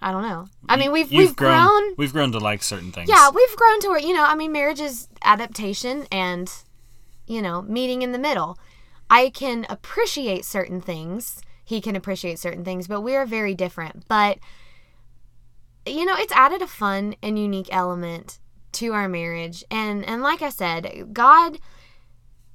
I 0.00 0.12
don't 0.12 0.22
know. 0.22 0.46
I 0.68 0.76
mean, 0.76 0.92
we've 0.92 1.10
You've 1.10 1.30
we've 1.30 1.36
grown. 1.36 1.94
We've 1.96 2.12
grown 2.12 2.30
to 2.32 2.38
like 2.38 2.62
certain 2.62 2.92
things. 2.92 3.08
Yeah, 3.08 3.30
we've 3.34 3.56
grown 3.56 3.80
to 3.80 3.88
where 3.88 3.98
you 3.98 4.14
know. 4.14 4.24
I 4.24 4.34
mean, 4.36 4.52
marriage 4.52 4.80
is 4.80 5.08
adaptation 5.22 6.06
and 6.12 6.52
you 7.26 7.42
know 7.42 7.62
meeting 7.62 8.02
in 8.02 8.12
the 8.12 8.18
middle. 8.18 8.58
I 9.10 9.30
can 9.30 9.66
appreciate 9.68 10.44
certain 10.44 10.80
things. 10.80 11.42
He 11.64 11.80
can 11.80 11.96
appreciate 11.96 12.38
certain 12.38 12.64
things, 12.64 12.86
but 12.86 13.00
we 13.00 13.16
are 13.16 13.26
very 13.26 13.54
different. 13.54 14.06
But 14.06 14.38
you 15.84 16.04
know, 16.04 16.14
it's 16.16 16.32
added 16.32 16.62
a 16.62 16.66
fun 16.66 17.14
and 17.22 17.38
unique 17.38 17.68
element 17.70 18.38
to 18.72 18.92
our 18.92 19.08
marriage. 19.08 19.64
And 19.70 20.04
and 20.04 20.22
like 20.22 20.42
I 20.42 20.50
said, 20.50 21.08
God 21.12 21.58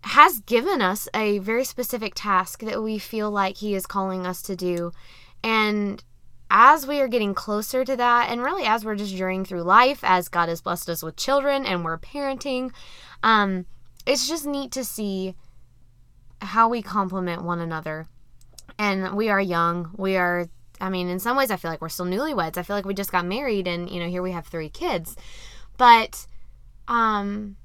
has 0.04 0.42
given 0.42 0.82
us 0.82 1.08
a 1.14 1.40
very 1.40 1.64
specific 1.64 2.14
task 2.16 2.60
that 2.62 2.84
we 2.84 3.00
feel 3.00 3.32
like 3.32 3.58
he 3.58 3.74
is 3.74 3.86
calling 3.86 4.26
us 4.28 4.42
to 4.42 4.56
do. 4.56 4.92
And 5.44 6.04
as 6.52 6.86
we 6.86 7.00
are 7.00 7.08
getting 7.08 7.34
closer 7.34 7.86
to 7.86 7.96
that, 7.96 8.30
and 8.30 8.44
really 8.44 8.66
as 8.66 8.84
we're 8.84 8.96
just 8.96 9.16
journeying 9.16 9.46
through 9.46 9.64
life, 9.64 10.00
as 10.04 10.28
God 10.28 10.50
has 10.50 10.62
blessed 10.62 10.90
us 10.90 11.04
with 11.04 11.16
children 11.16 11.66
and 11.66 11.84
we're 11.84 11.98
parenting, 11.98 12.72
um, 13.24 13.66
it's 14.06 14.28
just 14.28 14.46
neat 14.46 14.72
to 14.74 14.84
see 14.84 15.36
how 16.42 16.68
we 16.68 16.82
complement 16.82 17.44
one 17.44 17.60
another. 17.60 18.06
And 18.78 19.16
we 19.16 19.30
are 19.30 19.40
young. 19.40 19.92
We 19.96 20.18
are, 20.18 20.48
I 20.82 20.90
mean, 20.90 21.08
in 21.08 21.20
some 21.20 21.38
ways, 21.38 21.50
I 21.50 21.56
feel 21.56 21.72
like 21.72 21.82
we're 21.82 21.90
still 21.90 22.06
newlyweds. 22.06 22.58
I 22.58 22.64
feel 22.64 22.76
like 22.76 22.86
we 22.86 22.94
just 22.94 23.12
got 23.12 23.26
married, 23.26 23.68
and 23.68 23.90
you 23.90 24.02
know, 24.02 24.10
here 24.10 24.22
we 24.22 24.32
have 24.32 24.48
three 24.48 24.70
kids. 24.70 25.16
But, 25.78 26.28
um, 26.88 27.56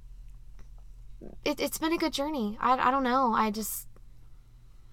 it, 1.44 1.60
it's 1.60 1.78
been 1.78 1.92
a 1.92 1.98
good 1.98 2.12
journey. 2.12 2.56
I, 2.60 2.88
I 2.88 2.90
don't 2.90 3.04
know. 3.04 3.32
I 3.34 3.50
just, 3.50 3.86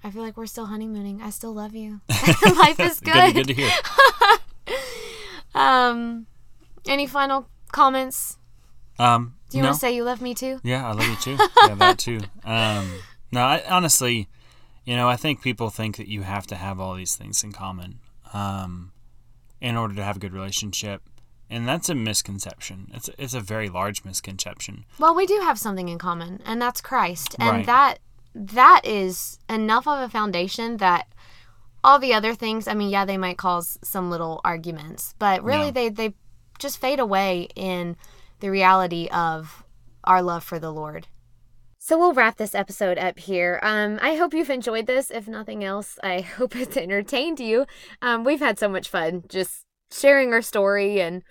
I 0.03 0.09
feel 0.11 0.21
like 0.21 0.37
we're 0.37 0.45
still 0.45 0.65
honeymooning. 0.67 1.21
I 1.21 1.29
still 1.29 1.53
love 1.53 1.75
you. 1.75 2.01
Life 2.09 2.79
is 2.79 2.99
good. 2.99 3.33
Good 3.33 3.47
to 3.47 3.53
hear. 3.53 3.71
Um, 5.53 6.27
any 6.85 7.07
final 7.07 7.47
comments? 7.71 8.37
Um, 8.99 9.35
Do 9.49 9.57
you 9.57 9.63
no. 9.63 9.69
want 9.69 9.75
to 9.75 9.79
say 9.79 9.95
you 9.95 10.03
love 10.03 10.21
me 10.21 10.35
too? 10.35 10.59
Yeah, 10.63 10.85
I 10.85 10.91
love 10.91 11.07
you 11.07 11.15
too. 11.15 11.37
yeah, 11.65 11.75
that 11.75 11.97
too. 11.97 12.19
Um, 12.43 12.91
no, 13.31 13.41
I, 13.41 13.63
honestly, 13.69 14.27
you 14.83 14.95
know, 14.95 15.07
I 15.07 15.15
think 15.15 15.41
people 15.41 15.69
think 15.69 15.97
that 15.97 16.07
you 16.07 16.23
have 16.23 16.45
to 16.47 16.55
have 16.55 16.79
all 16.79 16.93
these 16.95 17.15
things 17.15 17.43
in 17.43 17.53
common 17.53 17.99
um, 18.33 18.91
in 19.61 19.77
order 19.77 19.95
to 19.95 20.03
have 20.03 20.17
a 20.17 20.19
good 20.19 20.33
relationship, 20.33 21.01
and 21.49 21.67
that's 21.67 21.89
a 21.89 21.95
misconception. 21.95 22.89
It's 22.93 23.09
it's 23.17 23.33
a 23.33 23.39
very 23.41 23.69
large 23.69 24.03
misconception. 24.05 24.85
Well, 24.99 25.15
we 25.15 25.25
do 25.25 25.39
have 25.41 25.59
something 25.59 25.89
in 25.89 25.97
common, 25.97 26.41
and 26.45 26.61
that's 26.61 26.81
Christ, 26.81 27.35
and 27.39 27.57
Right. 27.57 27.65
that 27.65 27.99
that 28.33 28.81
is 28.83 29.39
enough 29.49 29.87
of 29.87 29.99
a 29.99 30.09
foundation 30.09 30.77
that 30.77 31.07
all 31.83 31.99
the 31.99 32.13
other 32.13 32.33
things. 32.33 32.67
I 32.67 32.73
mean, 32.73 32.89
yeah, 32.89 33.05
they 33.05 33.17
might 33.17 33.37
cause 33.37 33.77
some 33.83 34.09
little 34.09 34.41
arguments, 34.43 35.13
but 35.19 35.43
really, 35.43 35.65
Yeah. 35.65 35.71
they 35.71 35.89
they 35.89 36.13
just 36.59 36.79
fade 36.79 36.99
away 36.99 37.49
in 37.55 37.95
the 38.39 38.49
reality 38.49 39.07
of 39.11 39.63
our 40.03 40.21
love 40.21 40.43
for 40.43 40.59
the 40.59 40.71
Lord. 40.71 41.07
So 41.77 41.99
we'll 41.99 42.13
wrap 42.13 42.37
this 42.37 42.55
episode 42.55 42.97
up 42.97 43.19
here. 43.19 43.59
Um, 43.61 43.99
I 44.01 44.15
hope 44.15 44.33
you've 44.33 44.49
enjoyed 44.49 44.87
this. 44.87 45.11
If 45.11 45.27
nothing 45.27 45.63
else, 45.63 45.99
I 46.03 46.21
hope 46.37 46.55
it's 46.55 46.75
entertained 46.77 47.39
you. 47.39 47.65
Um, 48.01 48.23
we've 48.23 48.39
had 48.39 48.57
so 48.57 48.67
much 48.67 48.89
fun 48.89 49.23
just 49.29 49.65
sharing 49.91 50.33
our 50.33 50.41
story 50.41 50.99
and 50.99 51.21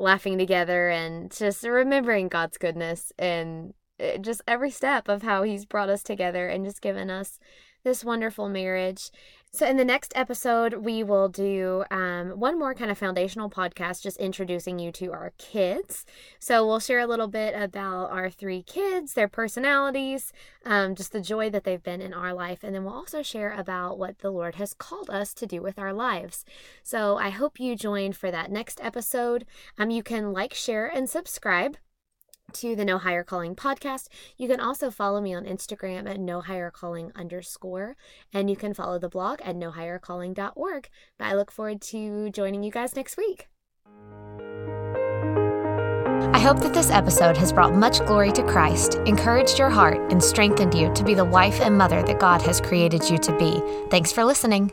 laughing 0.00 0.38
together 0.38 0.88
and 0.90 1.30
just 1.30 1.62
remembering 1.64 2.28
God's 2.28 2.58
goodness 2.58 3.12
and 3.18 3.74
uh, 4.00 4.18
just 4.18 4.42
every 4.48 4.70
step 4.70 5.08
of 5.08 5.22
how 5.22 5.42
He's 5.42 5.64
brought 5.64 5.88
us 5.88 6.02
together 6.02 6.48
and 6.48 6.64
just 6.64 6.80
given 6.80 7.10
us 7.10 7.38
this 7.82 8.04
wonderful 8.04 8.48
marriage. 8.48 9.10
So, 9.52 9.66
in 9.66 9.76
the 9.76 9.84
next 9.84 10.12
episode, 10.14 10.74
we 10.74 11.02
will 11.02 11.28
do 11.28 11.84
um, 11.90 12.38
one 12.38 12.56
more 12.56 12.72
kind 12.72 12.88
of 12.88 12.98
foundational 12.98 13.50
podcast, 13.50 14.00
just 14.00 14.16
introducing 14.18 14.78
you 14.78 14.92
to 14.92 15.12
our 15.12 15.32
kids. 15.38 16.06
So, 16.38 16.64
we'll 16.64 16.78
share 16.78 17.00
a 17.00 17.06
little 17.06 17.26
bit 17.26 17.60
about 17.60 18.12
our 18.12 18.30
three 18.30 18.62
kids, 18.62 19.14
their 19.14 19.26
personalities, 19.26 20.32
um, 20.64 20.94
just 20.94 21.10
the 21.10 21.20
joy 21.20 21.50
that 21.50 21.64
they've 21.64 21.82
been 21.82 22.00
in 22.00 22.14
our 22.14 22.32
life. 22.32 22.62
And 22.62 22.76
then 22.76 22.84
we'll 22.84 22.94
also 22.94 23.22
share 23.22 23.52
about 23.52 23.98
what 23.98 24.20
the 24.20 24.30
Lord 24.30 24.54
has 24.54 24.72
called 24.72 25.10
us 25.10 25.34
to 25.34 25.46
do 25.46 25.60
with 25.60 25.80
our 25.80 25.92
lives. 25.92 26.44
So, 26.84 27.16
I 27.16 27.30
hope 27.30 27.58
you 27.58 27.74
join 27.74 28.12
for 28.12 28.30
that 28.30 28.52
next 28.52 28.78
episode. 28.80 29.46
Um, 29.76 29.90
you 29.90 30.04
can 30.04 30.32
like, 30.32 30.54
share, 30.54 30.86
and 30.86 31.10
subscribe 31.10 31.76
to 32.54 32.76
the 32.76 32.84
No 32.84 32.98
Higher 32.98 33.24
Calling 33.24 33.54
podcast. 33.54 34.08
You 34.36 34.48
can 34.48 34.60
also 34.60 34.90
follow 34.90 35.20
me 35.20 35.34
on 35.34 35.44
Instagram 35.44 36.08
at 36.08 36.20
No 36.20 36.40
Higher 36.40 36.70
Calling 36.70 37.12
underscore, 37.14 37.96
and 38.32 38.50
you 38.50 38.56
can 38.56 38.74
follow 38.74 38.98
the 38.98 39.08
blog 39.08 39.40
at 39.42 39.56
nohighercalling.org. 39.56 40.88
But 41.18 41.24
I 41.24 41.34
look 41.34 41.50
forward 41.50 41.80
to 41.82 42.30
joining 42.30 42.62
you 42.62 42.70
guys 42.70 42.96
next 42.96 43.16
week. 43.16 43.48
I 46.32 46.38
hope 46.38 46.60
that 46.60 46.72
this 46.72 46.90
episode 46.90 47.36
has 47.36 47.52
brought 47.52 47.74
much 47.74 47.98
glory 48.06 48.32
to 48.32 48.42
Christ, 48.42 48.94
encouraged 49.06 49.58
your 49.58 49.68
heart, 49.68 50.10
and 50.10 50.22
strengthened 50.22 50.74
you 50.74 50.92
to 50.94 51.04
be 51.04 51.14
the 51.14 51.24
wife 51.24 51.60
and 51.60 51.76
mother 51.76 52.02
that 52.02 52.20
God 52.20 52.40
has 52.42 52.60
created 52.60 53.10
you 53.10 53.18
to 53.18 53.36
be. 53.36 53.60
Thanks 53.90 54.12
for 54.12 54.24
listening. 54.24 54.72